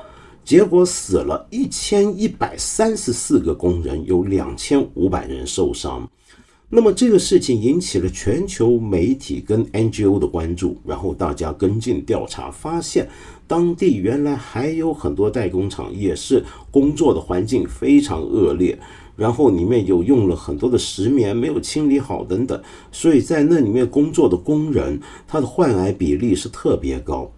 [0.46, 6.10] 结果死了一千一百三十四个工人，有两千五百人受伤。
[6.74, 13.10] 那么这个事情引起了全球媒体跟 NGO 的关注，然后大家跟进调查，发现
[13.46, 18.80] 当地原来还有很多代工厂也是工作的环境非常恶劣，
[19.22, 22.60] 然后里面有用了很多的石棉没有清理好等等，
[22.92, 27.32] 所以在那里面工作的工人他的患癌比例是特别高，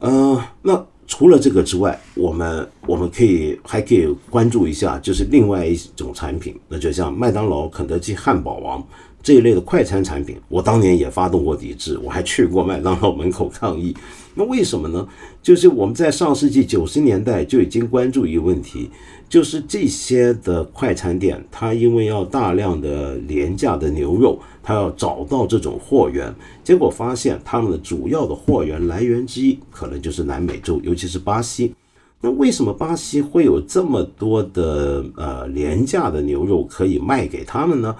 [0.00, 0.86] 呃，那。
[1.10, 8.86] 除了这个之外，我们我们可以还可以关注一下，就是另外一种产品，那就像麦当劳、肯德基、汉堡王
[9.22, 13.96] 这一类的快餐产品，我当年也发动过抵制，我还去过麦当劳门口抗议。
[14.34, 15.08] 那为什么呢？
[15.42, 18.90] 就是我们在上世纪九十年代就已经关注一个问题，
[19.28, 31.74] 就是这些的快餐店，它因为要大量的廉价的牛肉，它要找到这种货源，结果发现他们的主要的货源来源之一，可能就是南美洲，尤其是巴西。
[32.20, 37.94] 那为什么巴西会有这么多的呃廉价的牛肉可以卖给他们呢？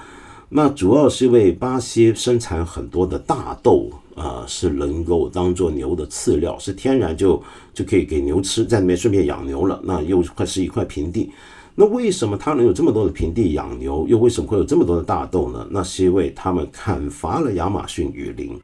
[0.48, 3.90] 那主要是因为巴西生产很多的大豆。
[4.18, 7.40] 啊，是能够当做牛的饲料，是天然就
[7.72, 9.80] 就可以给牛吃，在里面顺便养牛了。
[9.84, 11.30] 那又块是一块平地，
[11.76, 14.04] 那为什么它能有这么多的平地养牛？
[14.08, 15.64] 又为什么会有这么多的大豆呢？
[15.70, 18.61] 那是因为他们砍伐了亚马逊雨林，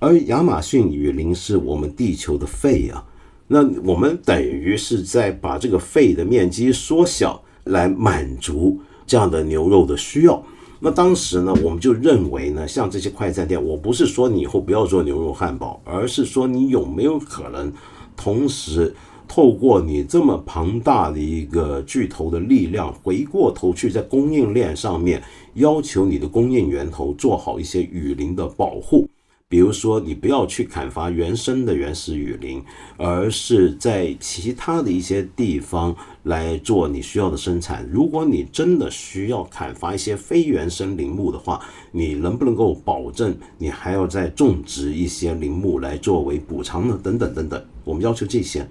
[0.00, 3.04] 而亚马逊雨林是我们地球的肺啊。
[3.46, 10.42] 那我们等于是在把这个肺的面积缩小，来满足这样的牛肉的需要。
[10.78, 17.72] 那当时呢，我们就认为呢，像这些快餐店，我不是说你以后不要做牛肉汉堡，而是说你有没有可能
[18.14, 18.94] 同时
[19.26, 25.22] 透过你这么庞大的一个巨头的力量，回过头去在供应链上面
[25.54, 29.08] 要求你的供应源头做好一些雨林的保护。
[29.48, 32.60] 比如说，你不要去砍伐原生的原始雨林，
[32.96, 37.88] 而是在其他的一些地方来做你需要的生产。
[37.88, 46.98] 如果你真的需要砍伐一些非原生林木的话，你能不能够保证你还要再种植一些林木来作为补偿呢？
[47.00, 48.68] 等等等等，我们要求这些。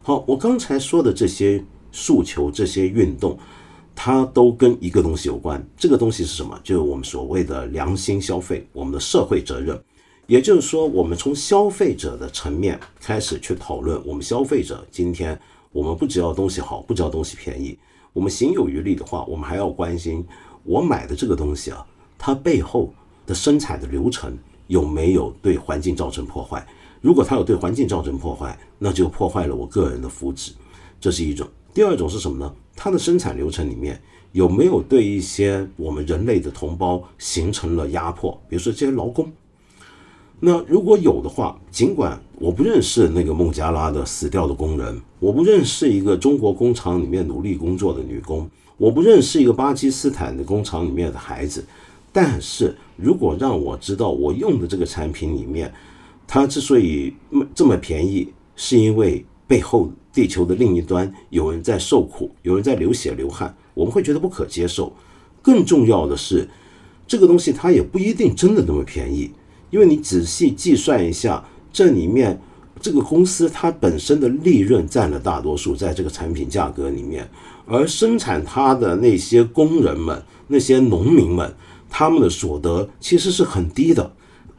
[0.00, 3.38] 好，我刚才说的这些诉求、这些运动，
[3.94, 5.62] 它都跟一个东西有关。
[5.76, 6.58] 这个东西是什么？
[6.64, 9.78] 就是我们所谓的良心消费，我们的社会责任。
[10.26, 14.00] 也就是说，我们从消费者的层面开始去讨论。
[14.06, 15.38] 我们消费者今天，
[15.70, 17.78] 我们不只要东西好，不只要东西便宜，
[18.14, 20.24] 我们行有余力的话，我们还要关心
[20.62, 22.92] 我买的这个东西啊，它背后
[23.26, 24.34] 的生产的流程
[24.66, 26.66] 有没有对环境造成破坏？
[27.02, 30.52] 如果它有对环境造成破坏，那就破坏了我个人的福祉，
[30.98, 31.46] 这是一种。
[31.74, 32.54] 第二种是什么呢？
[32.74, 34.00] 它的生产流程里面
[34.32, 38.32] 有没有对一些我们人类的同胞形成了压迫？
[38.48, 39.30] 比如说这些劳工。
[40.40, 51.64] 那如果有的话，尽管我不认识那个孟加拉的死掉的工人，我不认识一个中国工厂里面努力工作的女工，我不认识一个巴基斯坦的工厂里面的孩子，
[52.12, 55.72] 但是如果让我知道我用的这个产品里面，
[56.26, 57.14] 它之所以
[57.54, 64.92] 这么便宜，是因为背后地球的另一端有人在受苦，有人在流血流汗，我们会觉得不可接受。
[65.40, 66.46] 更重要的是，
[67.06, 69.30] 这个东西它也不一定真的那么便宜。
[69.74, 72.40] 因为你仔细计算一下，这里面
[72.80, 77.28] 这个公司它本身的利润占了大多数，在这个产品价格里面，
[77.66, 81.52] 而生产它的那些工人们、那些农民们，
[81.90, 84.12] 他们的所得其实是很低的。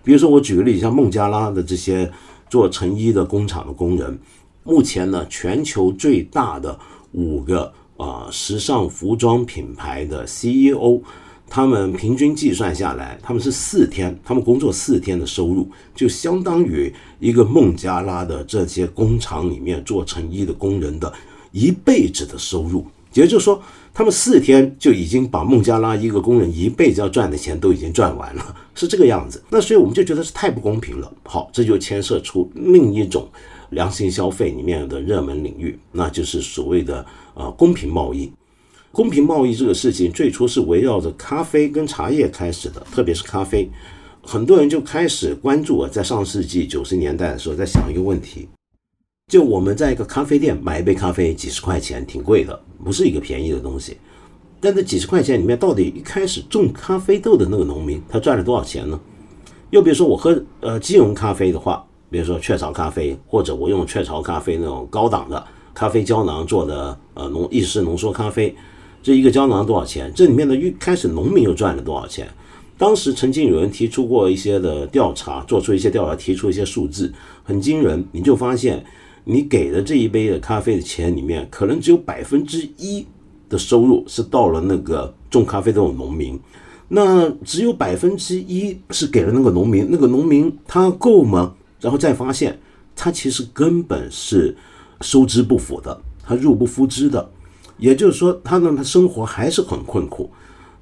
[0.03, 2.11] 比如说，我举个例子，像孟加拉的这些
[2.49, 4.19] 做成衣的工厂的工人，
[4.65, 6.77] 目前呢，全球最大的
[7.13, 10.99] 五个啊时尚服装品牌的 CEO。
[11.49, 21.11] 他们平均计算下来，他们是四天，他们工作四天的收入，就相当于一个孟加拉的这些工厂里面做成衣的工人的
[21.51, 22.85] 一辈子的收入。
[23.13, 23.61] 也就是说，
[23.93, 29.41] 他们四天就已经把孟加拉一个工人一辈子要赚的钱都已经赚完了，是这个样子。
[29.49, 31.09] 那所以我们就觉得是太不公平了。
[31.23, 33.25] 好，这就牵涉出另一种
[33.69, 37.05] 良心消费里面的热门领域，那就是所谓的
[37.35, 38.29] 呃公平贸易。
[38.95, 43.69] 公平贸易这个事情最初是围绕着咖啡跟茶叶开始的，特别是咖啡，
[44.23, 48.47] 很多人就开始关注啊，在上世纪九十年代的时候，在想一个问题：
[49.27, 53.97] 就我们在一个咖啡店买一杯咖啡，几十块钱，挺贵的，不是一个便宜的东西。
[54.61, 58.97] 但这几十块钱里面，到底一开始种咖啡豆的那个农民，他赚了多少钱呢？
[59.71, 68.55] 又比如说我喝呃即溶咖啡的话，比如说雀巢咖啡，或者我用雀巢咖啡那种高档的咖啡胶囊做的呃浓意式浓缩咖啡。
[69.05, 70.11] 这一个胶囊多少钱？
[70.15, 72.27] 这里面的一开始农民又赚了多少钱？
[72.75, 77.13] 当时曾经有人提出过一些的调查，做出一些调查，提出一些数字，
[77.43, 78.03] 很惊人。
[78.11, 78.83] 你就发现，
[79.23, 83.05] 你给的这一杯的咖啡的钱里面，可能只有百分之一
[83.47, 86.39] 的收入是到了那个种咖啡的农民，
[86.87, 91.53] 那只有百分之一是给了那个农民，那个农民他够吗？
[91.79, 92.59] 然后再发现，
[92.95, 94.57] 他其实根本是
[95.01, 97.29] 收支不符的，他入不敷支的。
[97.77, 100.29] 也就是说，他呢，他生活还是很困苦。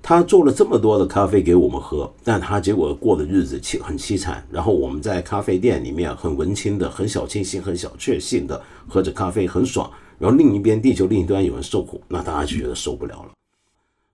[0.01, 4.45] 他做了这么多的咖啡给我们喝，但他结果过的日子凄很凄惨。
[4.51, 9.89] 然后我们在咖啡店里面很文青的、很小清新、很小确幸的喝着咖啡很爽。
[10.19, 13.31] 然后另一边地球另一端有人受苦，那大家就觉得受不了了。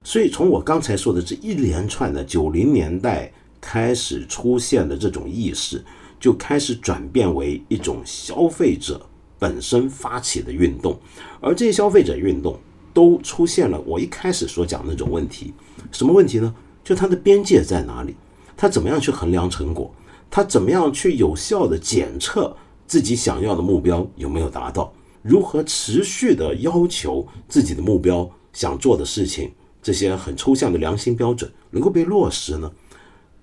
[0.03, 5.83] 所以从我刚才说的这一连串的九零年代开始出现的这种意识，
[6.19, 9.01] 就开始转变为一种消费者
[9.39, 10.99] 本身发起的运动，
[11.41, 12.57] 而这些消费者运动
[12.93, 15.53] 都出现了我一开始所讲的那种问题。
[15.91, 16.53] 什么问题呢？
[16.83, 18.15] 就它的边界在哪里？
[18.55, 19.93] 它怎么样去衡量成果？
[20.29, 22.55] 它怎么样去有效的检测
[22.87, 24.93] 自己想要的目标有没有达到？
[25.21, 29.51] 如何持续的要求自己的目标想做的事情？
[29.81, 32.71] 这些很抽象的良心标准能够被落实呢？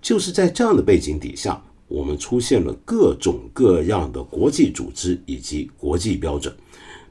[0.03, 6.55] 就是在这样的背景底下，我们出现了各种各样的国际组织以及国际标准。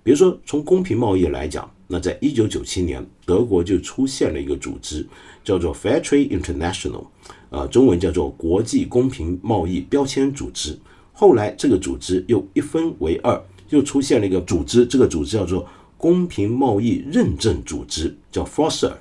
[0.04, 5.06] 比如说，从公平贸易来讲，那在一九九七年，德国就出现了一个组织，
[5.44, 7.06] 叫做 Fair Trade International，
[7.50, 10.78] 呃，中文叫做国际公平贸易标签组织。
[11.14, 15.68] 后来，这个组织又一分为二，又出现了一个组织，这个组织叫做
[15.98, 18.94] 公平贸易认证组织，叫 FOSER。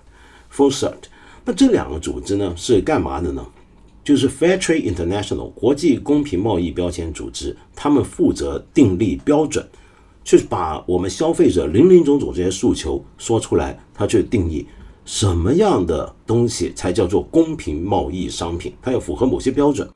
[0.51, 1.09] f o r s i g h t
[1.45, 3.45] 那这两个组织呢是干嘛的呢？
[4.05, 9.67] 就是 Fair Trade International 国际公平贸易标签组织，他们负责订立标准，
[10.25, 14.67] 去把我们消费者林林总总这些诉求说出来，他去定义
[15.05, 19.89] 什么样的东西才叫做公平贸易商品，它要符合某些标准。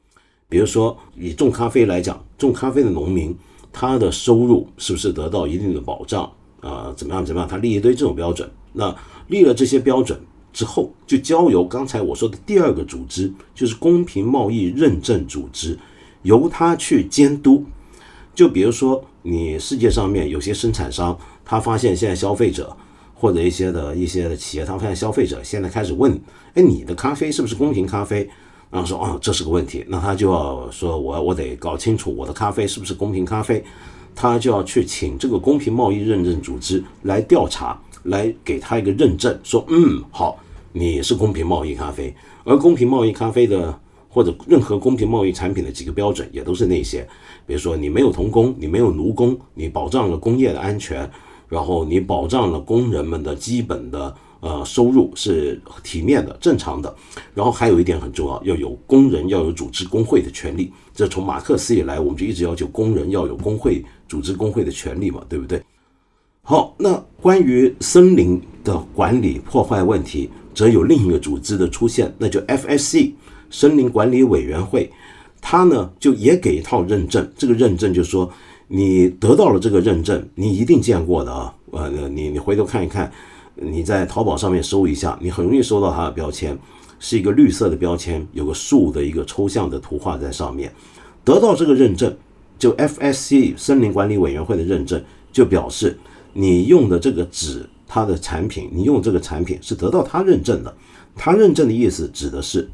[0.48, 3.34] 比如说以种咖啡来讲，种咖啡的农民
[3.72, 6.92] 他的收入是不是得到一定的保障啊？
[6.94, 7.48] 怎么样怎么样？
[7.48, 8.94] 他立一堆这种标准，那
[9.28, 10.20] 立了这些标准。
[10.50, 15.78] 之后就交由刚才我说的第二个组织，就是公平贸易认证组织，
[16.22, 17.64] 由他去监督。
[18.38, 22.76] 就比如说，你世界上面有些生产商，他发现现在消费者
[23.12, 26.16] 或者一些的一些的企业，他发现消费者现在开始问：
[26.54, 28.30] 哎，你的咖啡是不是公平咖啡？
[28.70, 29.84] 然后说：哦，这是个问题。
[29.88, 33.64] 那他就要说：我我得搞清楚我的咖啡是不是公平咖啡。
[34.14, 40.38] 他就要去请这个公平贸易认证组织来调查，来给他一个认证，说：嗯，好。
[40.70, 42.14] 你是公平贸易咖啡，
[42.44, 43.76] 而公平贸易咖啡的
[44.08, 47.04] 或者任何公平贸易产品的几个标准也都是那些，
[47.48, 51.10] 比如说你没有童工，你没有奴工，你保障了工业的安全，
[51.48, 56.94] 然后你保障了工人们的基本的呃收入是体面的、正常的，
[57.32, 60.70] 然后还有一点很重要，要有工人要有组织工会的权利。
[60.94, 65.62] 这从马克思以来，我们就一直要求工人要有工会组织工会的权利嘛，对不对？
[66.42, 70.28] 好，那关于森林的管理破坏问题。
[70.54, 73.12] 则有另一个组织的出现，那就 FSC
[73.48, 74.90] 森林管理委员会，
[75.40, 77.28] 它呢就也给一套认证。
[77.36, 78.30] 这个认证就说，
[78.66, 81.54] 你得到了这个认证，你一定见过的啊。
[81.72, 83.10] 呃，你你回头看一看，
[83.54, 86.58] 你在淘宝上面搜一下，你很容易搜到它的标签，
[86.98, 90.72] 是一个绿色的标签，有个树的一个抽象的图画在上面。
[91.24, 92.16] 得到这个认证，
[92.58, 95.98] 就 FSC 森林管理委员会的认证，就表示
[96.32, 97.68] 你用的这个纸。
[97.90, 100.76] 它的产品，你用这个产品是得到它认证的。
[101.16, 102.68] 它认证的意思指的是，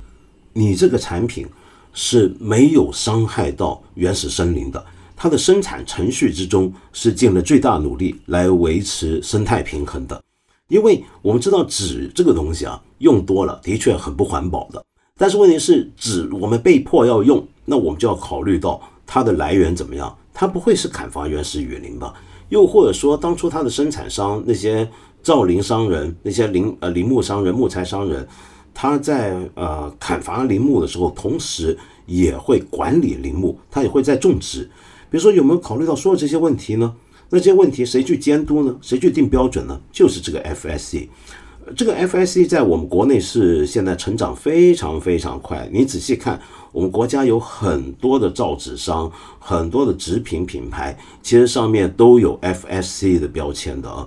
[0.53, 1.47] 你这个产品
[1.95, 4.85] 是没有伤害到原始森林的。
[5.17, 10.23] 它的生产程序之中是尽了最大努力来维持生态平衡的。
[10.69, 14.85] 因为我们知道纸这个东西啊，用多了的确很不环保的。
[15.17, 20.15] 但是问题是，纸我们被迫要用，那我们就要考虑到它的来源怎么样？
[20.33, 22.13] 它不会是砍伐原始雨林吧？
[22.49, 24.89] 又或者说，当初它的生产商那些
[25.23, 28.27] 造林商人、那些林呃林木商人、木材商人，
[28.75, 34.69] 他在呃砍伐林木的时候，同时也会管理林木，他也会在种植。
[35.11, 36.95] 比如说，有没有考虑到所有这些问题呢？
[37.31, 38.77] 那这些问题谁去监督呢？
[38.83, 39.81] 谁去定标准呢？
[39.93, 41.09] 就是这个 FSC。
[41.75, 45.67] 这个 FSC 在我们国内是现在成长非常非常快。
[45.73, 46.39] 你仔细看，
[46.73, 54.07] 我们国家有很多的造纸商，很多的纸品品牌，其实上面都有 FSC 的标签的啊。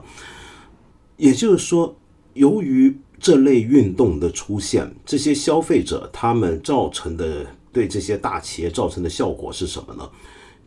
[1.15, 1.95] 也就是说，
[2.36, 10.09] 由于这类运动的出现，这些消费者他们造成的对这些大企业造成的效果是什么呢？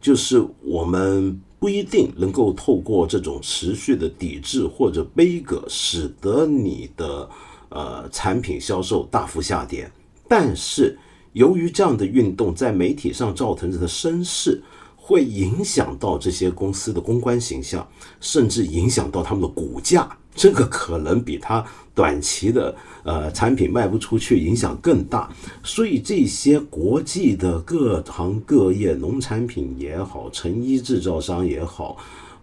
[0.00, 1.40] 就是我们。
[1.60, 7.28] 不一定能够透过这种持续的抵制或者悲歌，使得你的
[7.68, 9.92] 呃产品销售大幅下跌。
[10.26, 10.98] 但是
[11.34, 14.62] 由于这样的运动在媒体上造成的声势，
[14.96, 17.86] 会影响到这些公司的公关形象，
[18.22, 20.16] 甚至影响到他们的股价。
[20.34, 21.64] 这个可能比它
[21.94, 25.28] 短期的呃产品卖不出去影响更大，
[25.62, 31.98] 所以这些国际的各行各业，农产品也好，成衣制造商也好，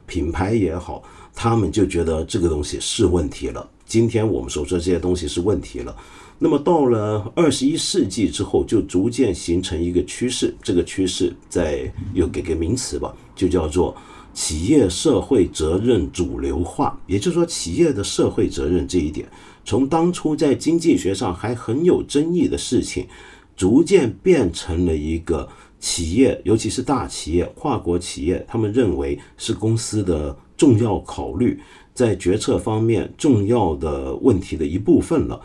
[0.06, 1.02] 品牌也好，
[1.34, 3.68] 他们就觉得这个东西是问题了。
[3.86, 5.96] 今天我们所说这些东西是问题了。
[6.38, 13.96] 那么到了二十一世纪之后，就逐渐形成一个趋势，这个趋势再又给个名词吧，就叫做。
[14.38, 19.28] 企业社会责任主流化，也就是说，企业的社会责任这一点
[19.66, 23.08] 从当初在经济学上还很有争议的事情，
[23.56, 31.60] 逐渐变成了一个企业，尤其是大企业、跨国企业，他们认为是公司的重要考虑，
[31.96, 35.42] 在决策方面重要的问题的一部分了。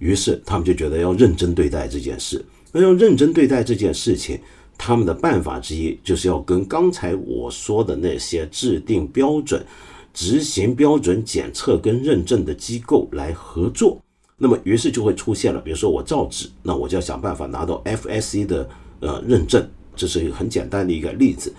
[0.00, 2.44] 于是他们就觉得要认真对待这件事。
[2.72, 4.36] 那要认真对待这件事情，
[4.76, 9.64] 他们的办法之一就是要跟刚才我说的那些制定标准。
[10.14, 13.98] 执行标准检测跟认证的机构来合作，
[14.36, 18.68] 那么于是就会出现了，比如说我造纸，那我就要想办法拿到 FSC 的
[19.00, 19.66] 呃认证，
[19.96, 21.50] 这是一个很简单的一个例子。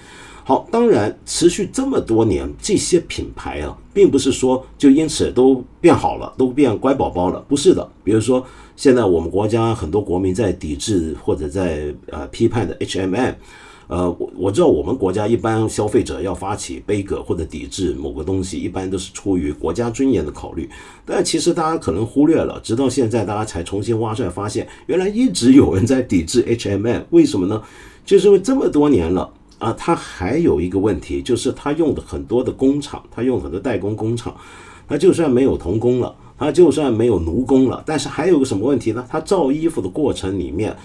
[0.44, 7.92] 好，当然持续这么多年，这些品牌啊，并不是说就因此都变好了，都变乖宝宝了，不是的。
[8.04, 8.46] 比如说
[8.76, 13.36] 现在我们国家很多国民在抵制或者在呃批判的 HMM。
[13.88, 20.68] 呃，我我知道我们国家一般消费者要发起悲歌或者抵制某个东西，一般都是出于国家尊严的考虑。
[21.06, 27.04] 但其实大家可能忽略了，直到现在大家才重新挖出来，发现原来一直有人在抵制 HMM。
[27.10, 27.62] 为什么呢？
[28.06, 34.36] 就是因为这么多年了啊，它还有一个问题，就是它用的很多的工厂，它用很多代工工厂，
[34.88, 39.06] 它就算没有童工了，那就算没有奴工了，但是还有个什么问题呢？
[39.10, 40.76] 他造衣服的过程里面。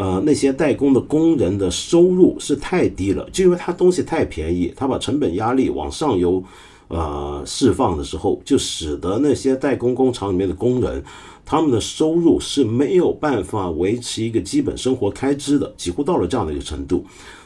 [0.00, 6.40] 呃，那些代工的工人的收入是太低了，就因为他东西太便宜，他把成本压力往上游，
[6.86, 11.02] 呃，释放的时候，就使得那些代工工厂里面的工人，
[11.44, 17.04] 他们的收入是没有办法维持一个基本生活开支的，几乎到了这样的一个程度。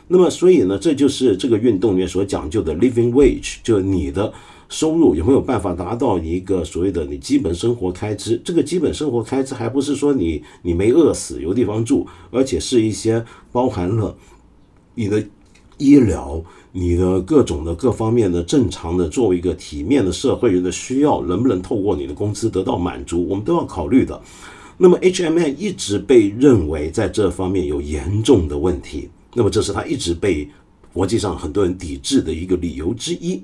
[0.09, 4.31] 那么，所以呢，这就是这个运动里面所讲究的 living wage，就你的。
[4.73, 8.41] 收入有没有办法达到一个所谓的你基本生活开支？
[8.43, 14.17] 这个基本生活开支还不是说你你没饿死有地方住，而且是一些包含了
[14.95, 15.23] 你的
[15.77, 16.43] 医疗、
[16.73, 23.29] 你的各种的各方面的正常的作为一个体面的社会人的需要，能不能透过你的工资得到满足？
[23.29, 24.19] 我们都要考虑的。
[24.79, 30.49] 那么 H M N 一直被认为在这方面有严重的问题，那么这是他一直被
[30.95, 33.43] 国际上很多人抵制的一个理由之一。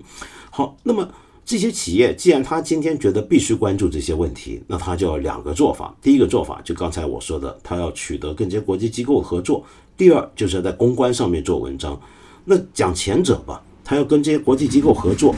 [0.58, 1.08] 好，那么
[1.44, 5.94] 这些企业既然他今天觉得必须关注这些问题，那他就要两个做法。
[6.02, 9.62] 第一个做法就刚才我说的，他要取得跟这些国际机构合作；
[9.96, 11.96] 第二就是要在公关上面做文章。
[12.44, 15.32] 那讲前者吧，他要跟这些国际机构合作。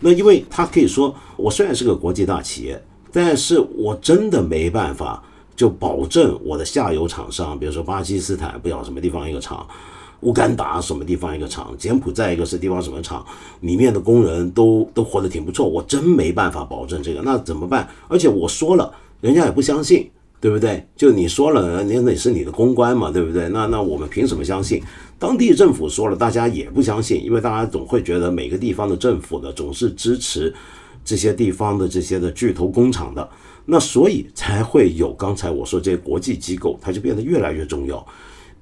[0.00, 2.78] 那因为他可以说，我虽然是个国际大企业，
[3.10, 5.24] 但是我真的没办法
[5.56, 9.66] 就保证我的下游厂商，比如说巴基斯坦不晓得什么地方一个厂。
[10.20, 13.24] 乌干达什么地方一个厂，柬埔寨一个是地方什么厂，
[13.60, 17.88] 里面的工人都都活得挺不错，我真没办法保证这个，那怎么办？
[18.08, 20.10] 而且我说了，人家也不相信，
[20.40, 20.86] 对不对？
[20.96, 23.48] 就你说了，那那是你的公关嘛，对不对？
[23.50, 24.82] 那那我们凭什么相信？
[25.18, 30.52] 当地政府说了，大家也不相信，因为大家总会觉得每个地方的政府呢总是支持
[31.04, 33.28] 这些地方的这些的巨头工厂的，
[33.64, 38.04] 那所以才会有刚才我说这些国际机构，它就变得越来越重要。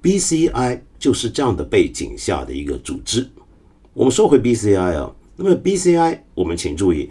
[0.05, 3.27] BCI 就是这样的背景下的一个组织。
[3.95, 7.09] 我们说回 BCI 啊，那么 BCI 我们请注意，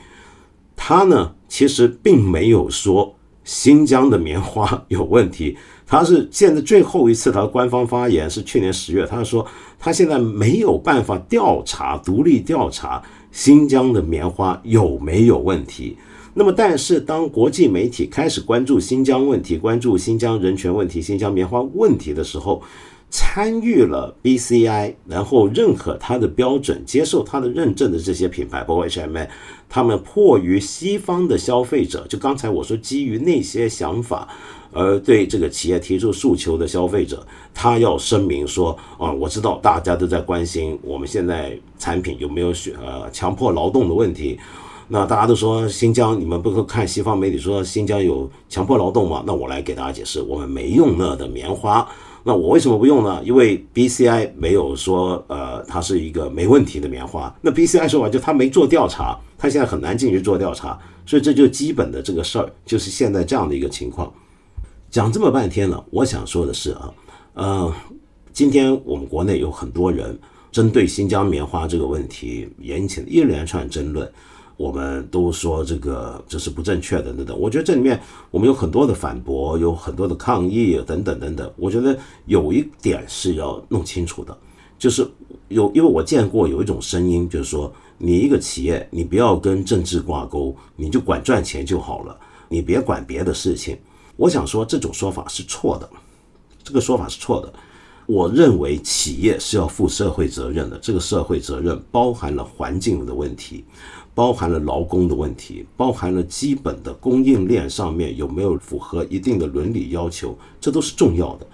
[0.75, 5.57] 它呢其实并没有说新疆的棉花有问题。
[5.87, 9.45] 它是现在最后一次它的官方发言是去年十月，他说
[9.79, 15.97] 他现在没有办法调查、独立调查新疆的棉花有没有问题。
[16.35, 22.61] 那么，但是当国际媒体开始关注新疆问题、关注新疆人权问题、新疆棉花问题的时候，
[23.11, 29.27] 参与了 BCI，然后认可它的标准、接受它的认证的这些品牌，包括 HMA，
[29.69, 34.27] 他们迫于西方的消费者，就刚才我说基于那些想法
[34.71, 37.23] 而对这个企业提出诉求的消费者，
[37.53, 44.39] 他要声明说：啊，我知道大家都在关心我们现在产品有没有选呃强迫劳动的问题。
[44.93, 49.23] 那大家都说新疆，你们不是看西方媒体说新疆有强迫劳动吗？
[49.25, 51.83] 那我来给大家解释，我们没用那的棉花。
[52.23, 53.19] 那我为什么不用呢？
[53.25, 57.35] 因为 BCI 没有说，呃，它是一个没问题的棉花。
[57.41, 60.77] 那 BCI 说法就他没做调查，他现在很难进去做调查，
[61.07, 64.13] 所以这就基本的这个事儿，就是现在这样的一个情况。
[64.91, 66.93] 讲这么半天了，我想说的是啊，
[67.33, 67.73] 呃，
[68.31, 70.15] 今天我们国内有很多人
[70.51, 74.07] 针对新疆棉花这个问题引起了一连串争论。
[74.63, 78.01] 我们都说这个这是不正确的等等，我觉得这里面
[78.31, 81.51] 我们有很多的反驳，有很多的抗议等等等等。
[81.57, 84.37] 我觉得有一点是要弄清楚的，
[84.79, 85.05] 就是
[85.49, 93.77] 有因为我见过有一种声音，就是说你一个企业你不要跟政治挂钩，你就管赚钱就好了，你别管别的事情。
[94.15, 95.89] 我想说这种说法是错的，
[96.63, 97.51] 这个说法是错的。
[98.05, 103.65] 我认为企业是要负社会责任的，这个社会责任包含了环境的问题。
[104.15, 111.47] 包含了劳工的问题，包含了基本的供应链上面有没有符合一定的伦理要求，这都是重要的。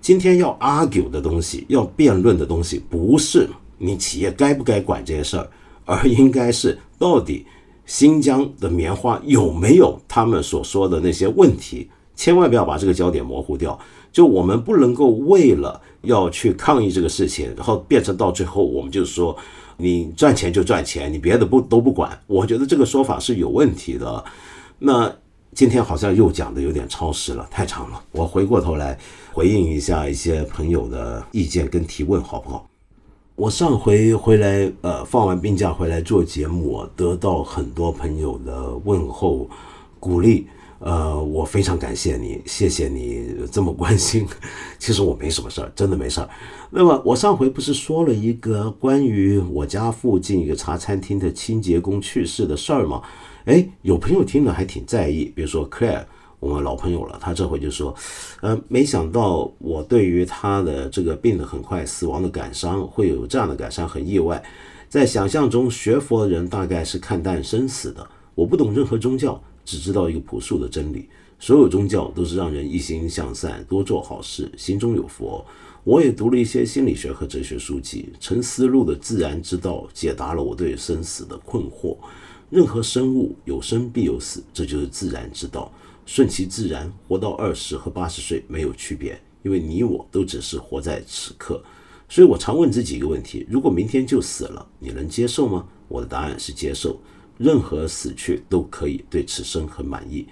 [0.00, 5.46] 今天要 argue 的东西，要辩论的东西，不是你企业该不该管这些事儿，
[5.84, 7.44] 而应该是到底
[7.84, 11.90] 新疆的棉花有没有他们所说的那些问题。
[12.16, 13.78] 千万不要把这个焦点模糊掉。
[14.10, 19.36] 就我们不能够为了要去抗议这个事情，然后变成到最后我们就说。
[19.78, 22.20] 你赚钱就赚钱，你别的不都不管。
[22.26, 24.24] 我觉得这个说法是有问题的。
[24.78, 25.10] 那
[25.54, 28.02] 今天好像又讲的有点超时了，太长了。
[28.12, 28.98] 我回过头来
[29.32, 32.68] 回应一下一些朋友的意见跟提问，好不好？
[33.36, 39.48] 我上回回来，呃，放完病假回来做节目，我得到很多朋友的问候、
[40.00, 40.48] 鼓励。
[40.80, 44.26] 呃，我非常感谢你，谢谢你这么关心。
[44.78, 46.28] 其实我没什么事儿，真的没事儿。
[46.70, 53.02] 那么我上回不是说了一个关于我家附近一个茶餐厅的清洁工去世的事儿吗？
[53.46, 56.04] 哎，有朋友听了还挺在意，比如说 Claire，
[56.38, 57.92] 我们老朋友了，他这回就说，
[58.40, 64.40] 呃，没想到我对于他的这个病得很快死亡的感伤会有这样的感伤，很意外。
[64.88, 68.08] 在想象中，学佛的人大概是看淡生死的。
[68.34, 69.42] 我不懂任何宗教。
[69.68, 75.44] 只知道一个朴素的真理：所有宗教都是让人一心向善，多做好事，心中有佛。
[75.84, 81.98] 我也读了一些心理学和哲学书籍，陈思路的自然之道解答了我对生死的困惑。
[82.48, 85.70] 任何生物有生必有死，这就是自然之道，
[86.06, 91.62] 顺其自然，活到二十和八十岁没有区别，因为你我都只是活在此刻。
[92.08, 95.66] 所以我常问自己一个问题：如果明天就死了，你能接受吗？
[95.88, 96.98] 我的答案是接受。
[97.38, 100.26] 任何死去都可以对此生很满意。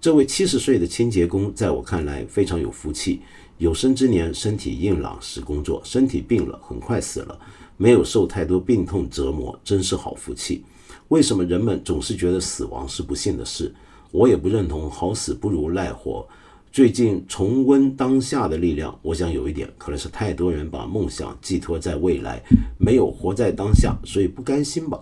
[0.00, 3.20] 这位七十岁的清洁工在我看来非常有福气，
[3.58, 7.38] 有生之年身体硬朗时工作，身体病了很快死了，
[7.76, 10.64] 没有受太多病痛折磨，真是好福气。
[11.08, 13.74] 为什么人们总是觉得死亡是不幸的事？
[14.10, 16.26] 我也不认同好死不如赖活。
[16.72, 22.42] 最近重温当下的力量，我想有一点可能是太多人把梦想寄托在未来，
[22.78, 24.98] 没有活在当下，所以不甘心吧。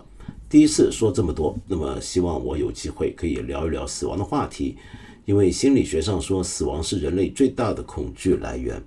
[0.49, 4.75] 第一次说这么多，那么希望我有机会可以聊一聊死亡的话题，
[5.25, 8.81] 因为心理学上说死亡是人类最大的恐惧来源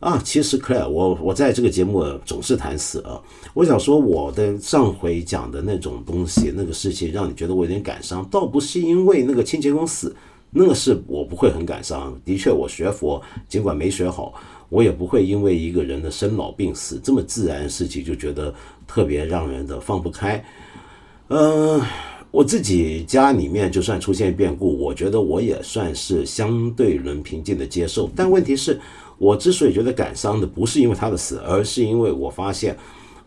[0.00, 0.20] 啊。
[0.24, 3.22] 其实 Claire，我我在这个节目总是谈死啊。
[3.54, 10.16] 我想说我的上回讲的那种东西，那个事情让你觉得我有点感伤，倒不是因为那个清洁工死，
[10.50, 12.20] 那个是我不会很感伤。
[12.24, 14.34] 的确，我学佛尽管没学好，
[14.68, 18.52] 我也不会因为一个人的生老病死这么自然的事情就觉得
[18.84, 20.44] 特别让人的放不开。
[21.28, 21.80] 嗯，
[22.30, 28.10] 我自己家里面就算出现变故，我觉得我也算是相对能平静的接受。
[28.14, 28.78] 但问题是，
[29.16, 32.76] 我之所以觉得感伤的，不是因为他的死，而是因为我发现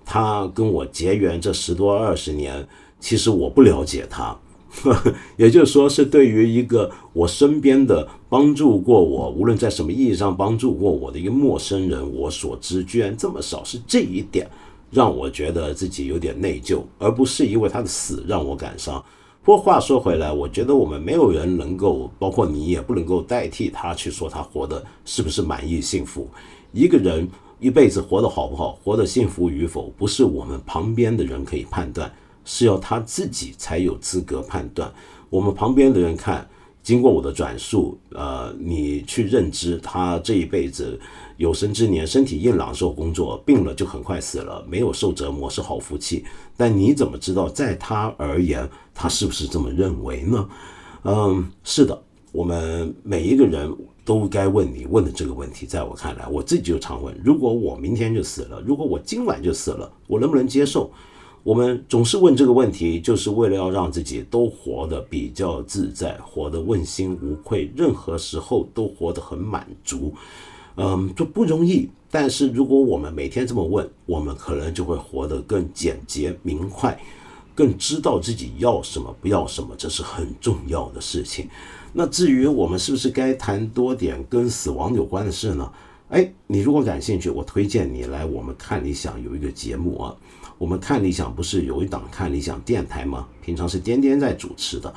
[0.06, 2.68] 他跟我结缘这十多二十年，
[3.00, 4.38] 其实我不了解他。
[5.38, 14.48] 也就是说，是对于一个我身边的帮助过我，无论在什么意义上帮助过我的一个陌生人，我所知居然这么少，是这一点。
[14.90, 19.04] 让我觉得自己有点内疚，而不是因为他的死让我感伤。
[19.44, 26.30] 不过话说回来，我觉得我们没有人能够，包括你也不能够代替他去说他活的是不是满意幸福。
[26.74, 27.28] 一个人
[27.60, 32.12] 一辈子活得好不好，活得幸福与否，不是我们旁边的人可以判断，
[32.44, 34.92] 是要他自己才有资格判断。
[35.30, 36.46] 我们旁边的人看，
[36.84, 41.00] 经过我的转述，呃，你去认知他这一辈子。
[41.38, 46.26] 有生之年身体硬朗受工作，病了就很快死了，没有受折磨是好福气。
[46.58, 50.50] 但你怎么知道在他而言，他是不是这么认为呢？
[51.04, 53.72] 嗯，是的，我们每一个人
[54.04, 55.66] 都该问你问的这个问题。
[55.66, 60.92] 在我看来，我自己就常问：如果我明天就死了，如果我今晚就死了，我能不能接受？
[61.44, 70.14] 我们总是问这个问题，就是为了要让自己都活得比较自在，活得问心无愧，任何时候都活得很满足。
[70.78, 71.90] 嗯，就不容易。
[72.10, 76.98] 但是如果我们每天这么问，我们可能就会活得更简洁明快，
[77.54, 81.50] 更知道自己要什么不要什么，这是很重要的事情。
[81.92, 85.70] 那至于我们是不是该谈多点跟死亡有关的事呢？
[86.08, 90.16] 哎，你如果感兴趣，我推荐你来我们看理想有一个节目啊。
[90.58, 93.28] 我们看理想不是有一档看理想电台吗？
[93.44, 94.94] 平常是颠颠在主持的。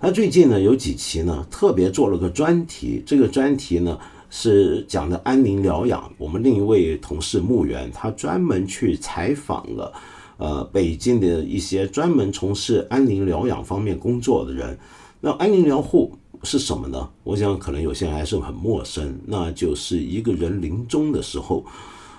[0.00, 3.98] 他最近呢有几期呢特别做了个专题，这个专题呢。
[4.34, 6.10] 是讲的安宁疗养。
[6.16, 9.92] 我们另一位同事穆源，他专门去采访了，
[10.38, 14.76] 呃，北京的一些专门从事安宁疗养方面工作的人。
[15.20, 17.10] 那安宁疗护是什么呢？
[17.24, 19.20] 我想可能有些人还是很陌生。
[19.26, 21.62] 那就是一个人临终的时候，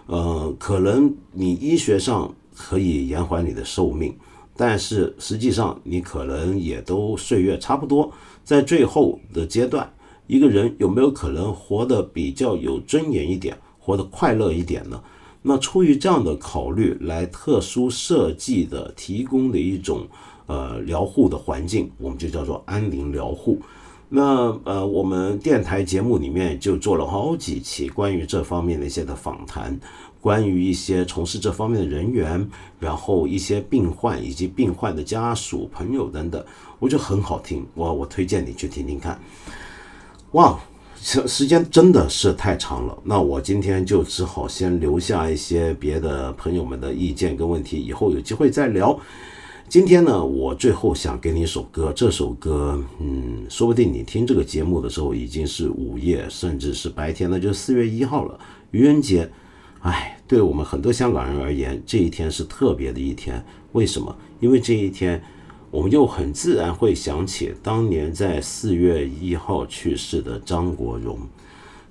[0.05, 4.15] 呃，可能你医学上可以延缓你的寿命，
[4.55, 8.11] 但是实际上你可能也都岁月差不多，
[8.43, 9.91] 在最后的阶段，
[10.27, 15.01] 一个人有没有可能活得比较有尊严一点，活得快乐一点呢？
[15.41, 20.07] 那出于这样的考虑来特殊设计的提供的一种
[20.45, 23.59] 呃疗护的环境，我们就叫做安宁疗护。
[24.07, 29.77] 那呃，我们电台节目里面就做了好几期关于这方面的一些的访谈，
[30.21, 32.47] 关于一些从事这方面的人员，
[32.79, 36.45] 然后一些病患以及病患的家属、朋友等等，
[36.79, 39.19] 我觉得很好听，我我推荐你去听听看。
[40.33, 40.59] 哇，
[40.99, 48.99] 时时间真的是太长了，那我今天就只好先留下一些别的朋友们的意见跟问题，以后有机会再聊。
[49.69, 51.93] 今天呢，我最后想给你一首歌。
[51.95, 58.39] 这首歌，嗯，说不定你听这个节目的时候已经是午夜，甚至是白天，那就四月一号了，
[58.71, 59.29] 愚人节。
[59.81, 63.43] 哎，对我们很多香港人而言，这一天是特别的一天。
[63.73, 64.15] 为什么？
[64.39, 65.21] 因为这一天，
[65.73, 71.17] 我们又很自然会想起当年在四月一号去世的张国荣，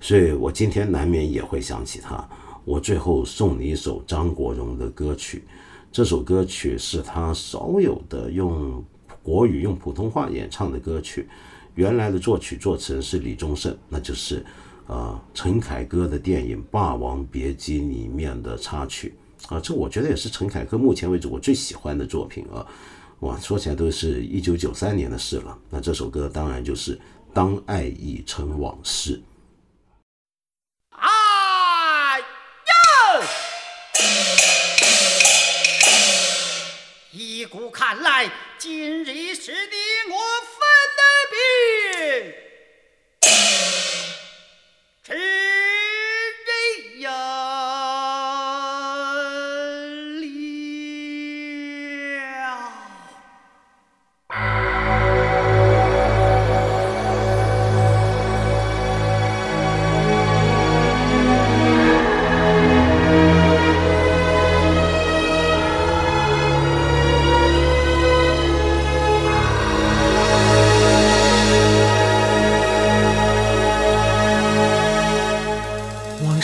[0.01, 2.24] 所以我今天难免也会想起他。
[2.64, 5.43] 我最后送你一首张国荣的歌曲。
[5.91, 8.85] 这首歌曲是他少有的用
[9.20, 11.28] 国语、用普通话演唱的歌曲。
[11.74, 14.47] 原来的作曲作词人是李宗盛，那就是
[14.87, 19.12] 呃陈凯歌的电影《霸王别姬》里面的插曲
[19.49, 19.59] 啊。
[19.59, 22.64] 这我觉得也是陈凯歌目前为止我最喜欢的作品啊。
[23.23, 25.57] 哇，说起来都是一九九三年的事了。
[25.70, 26.97] 那这首歌当然就是
[27.33, 29.16] 《当爱已成往事》。
[37.12, 40.18] 依古看来，今日是你我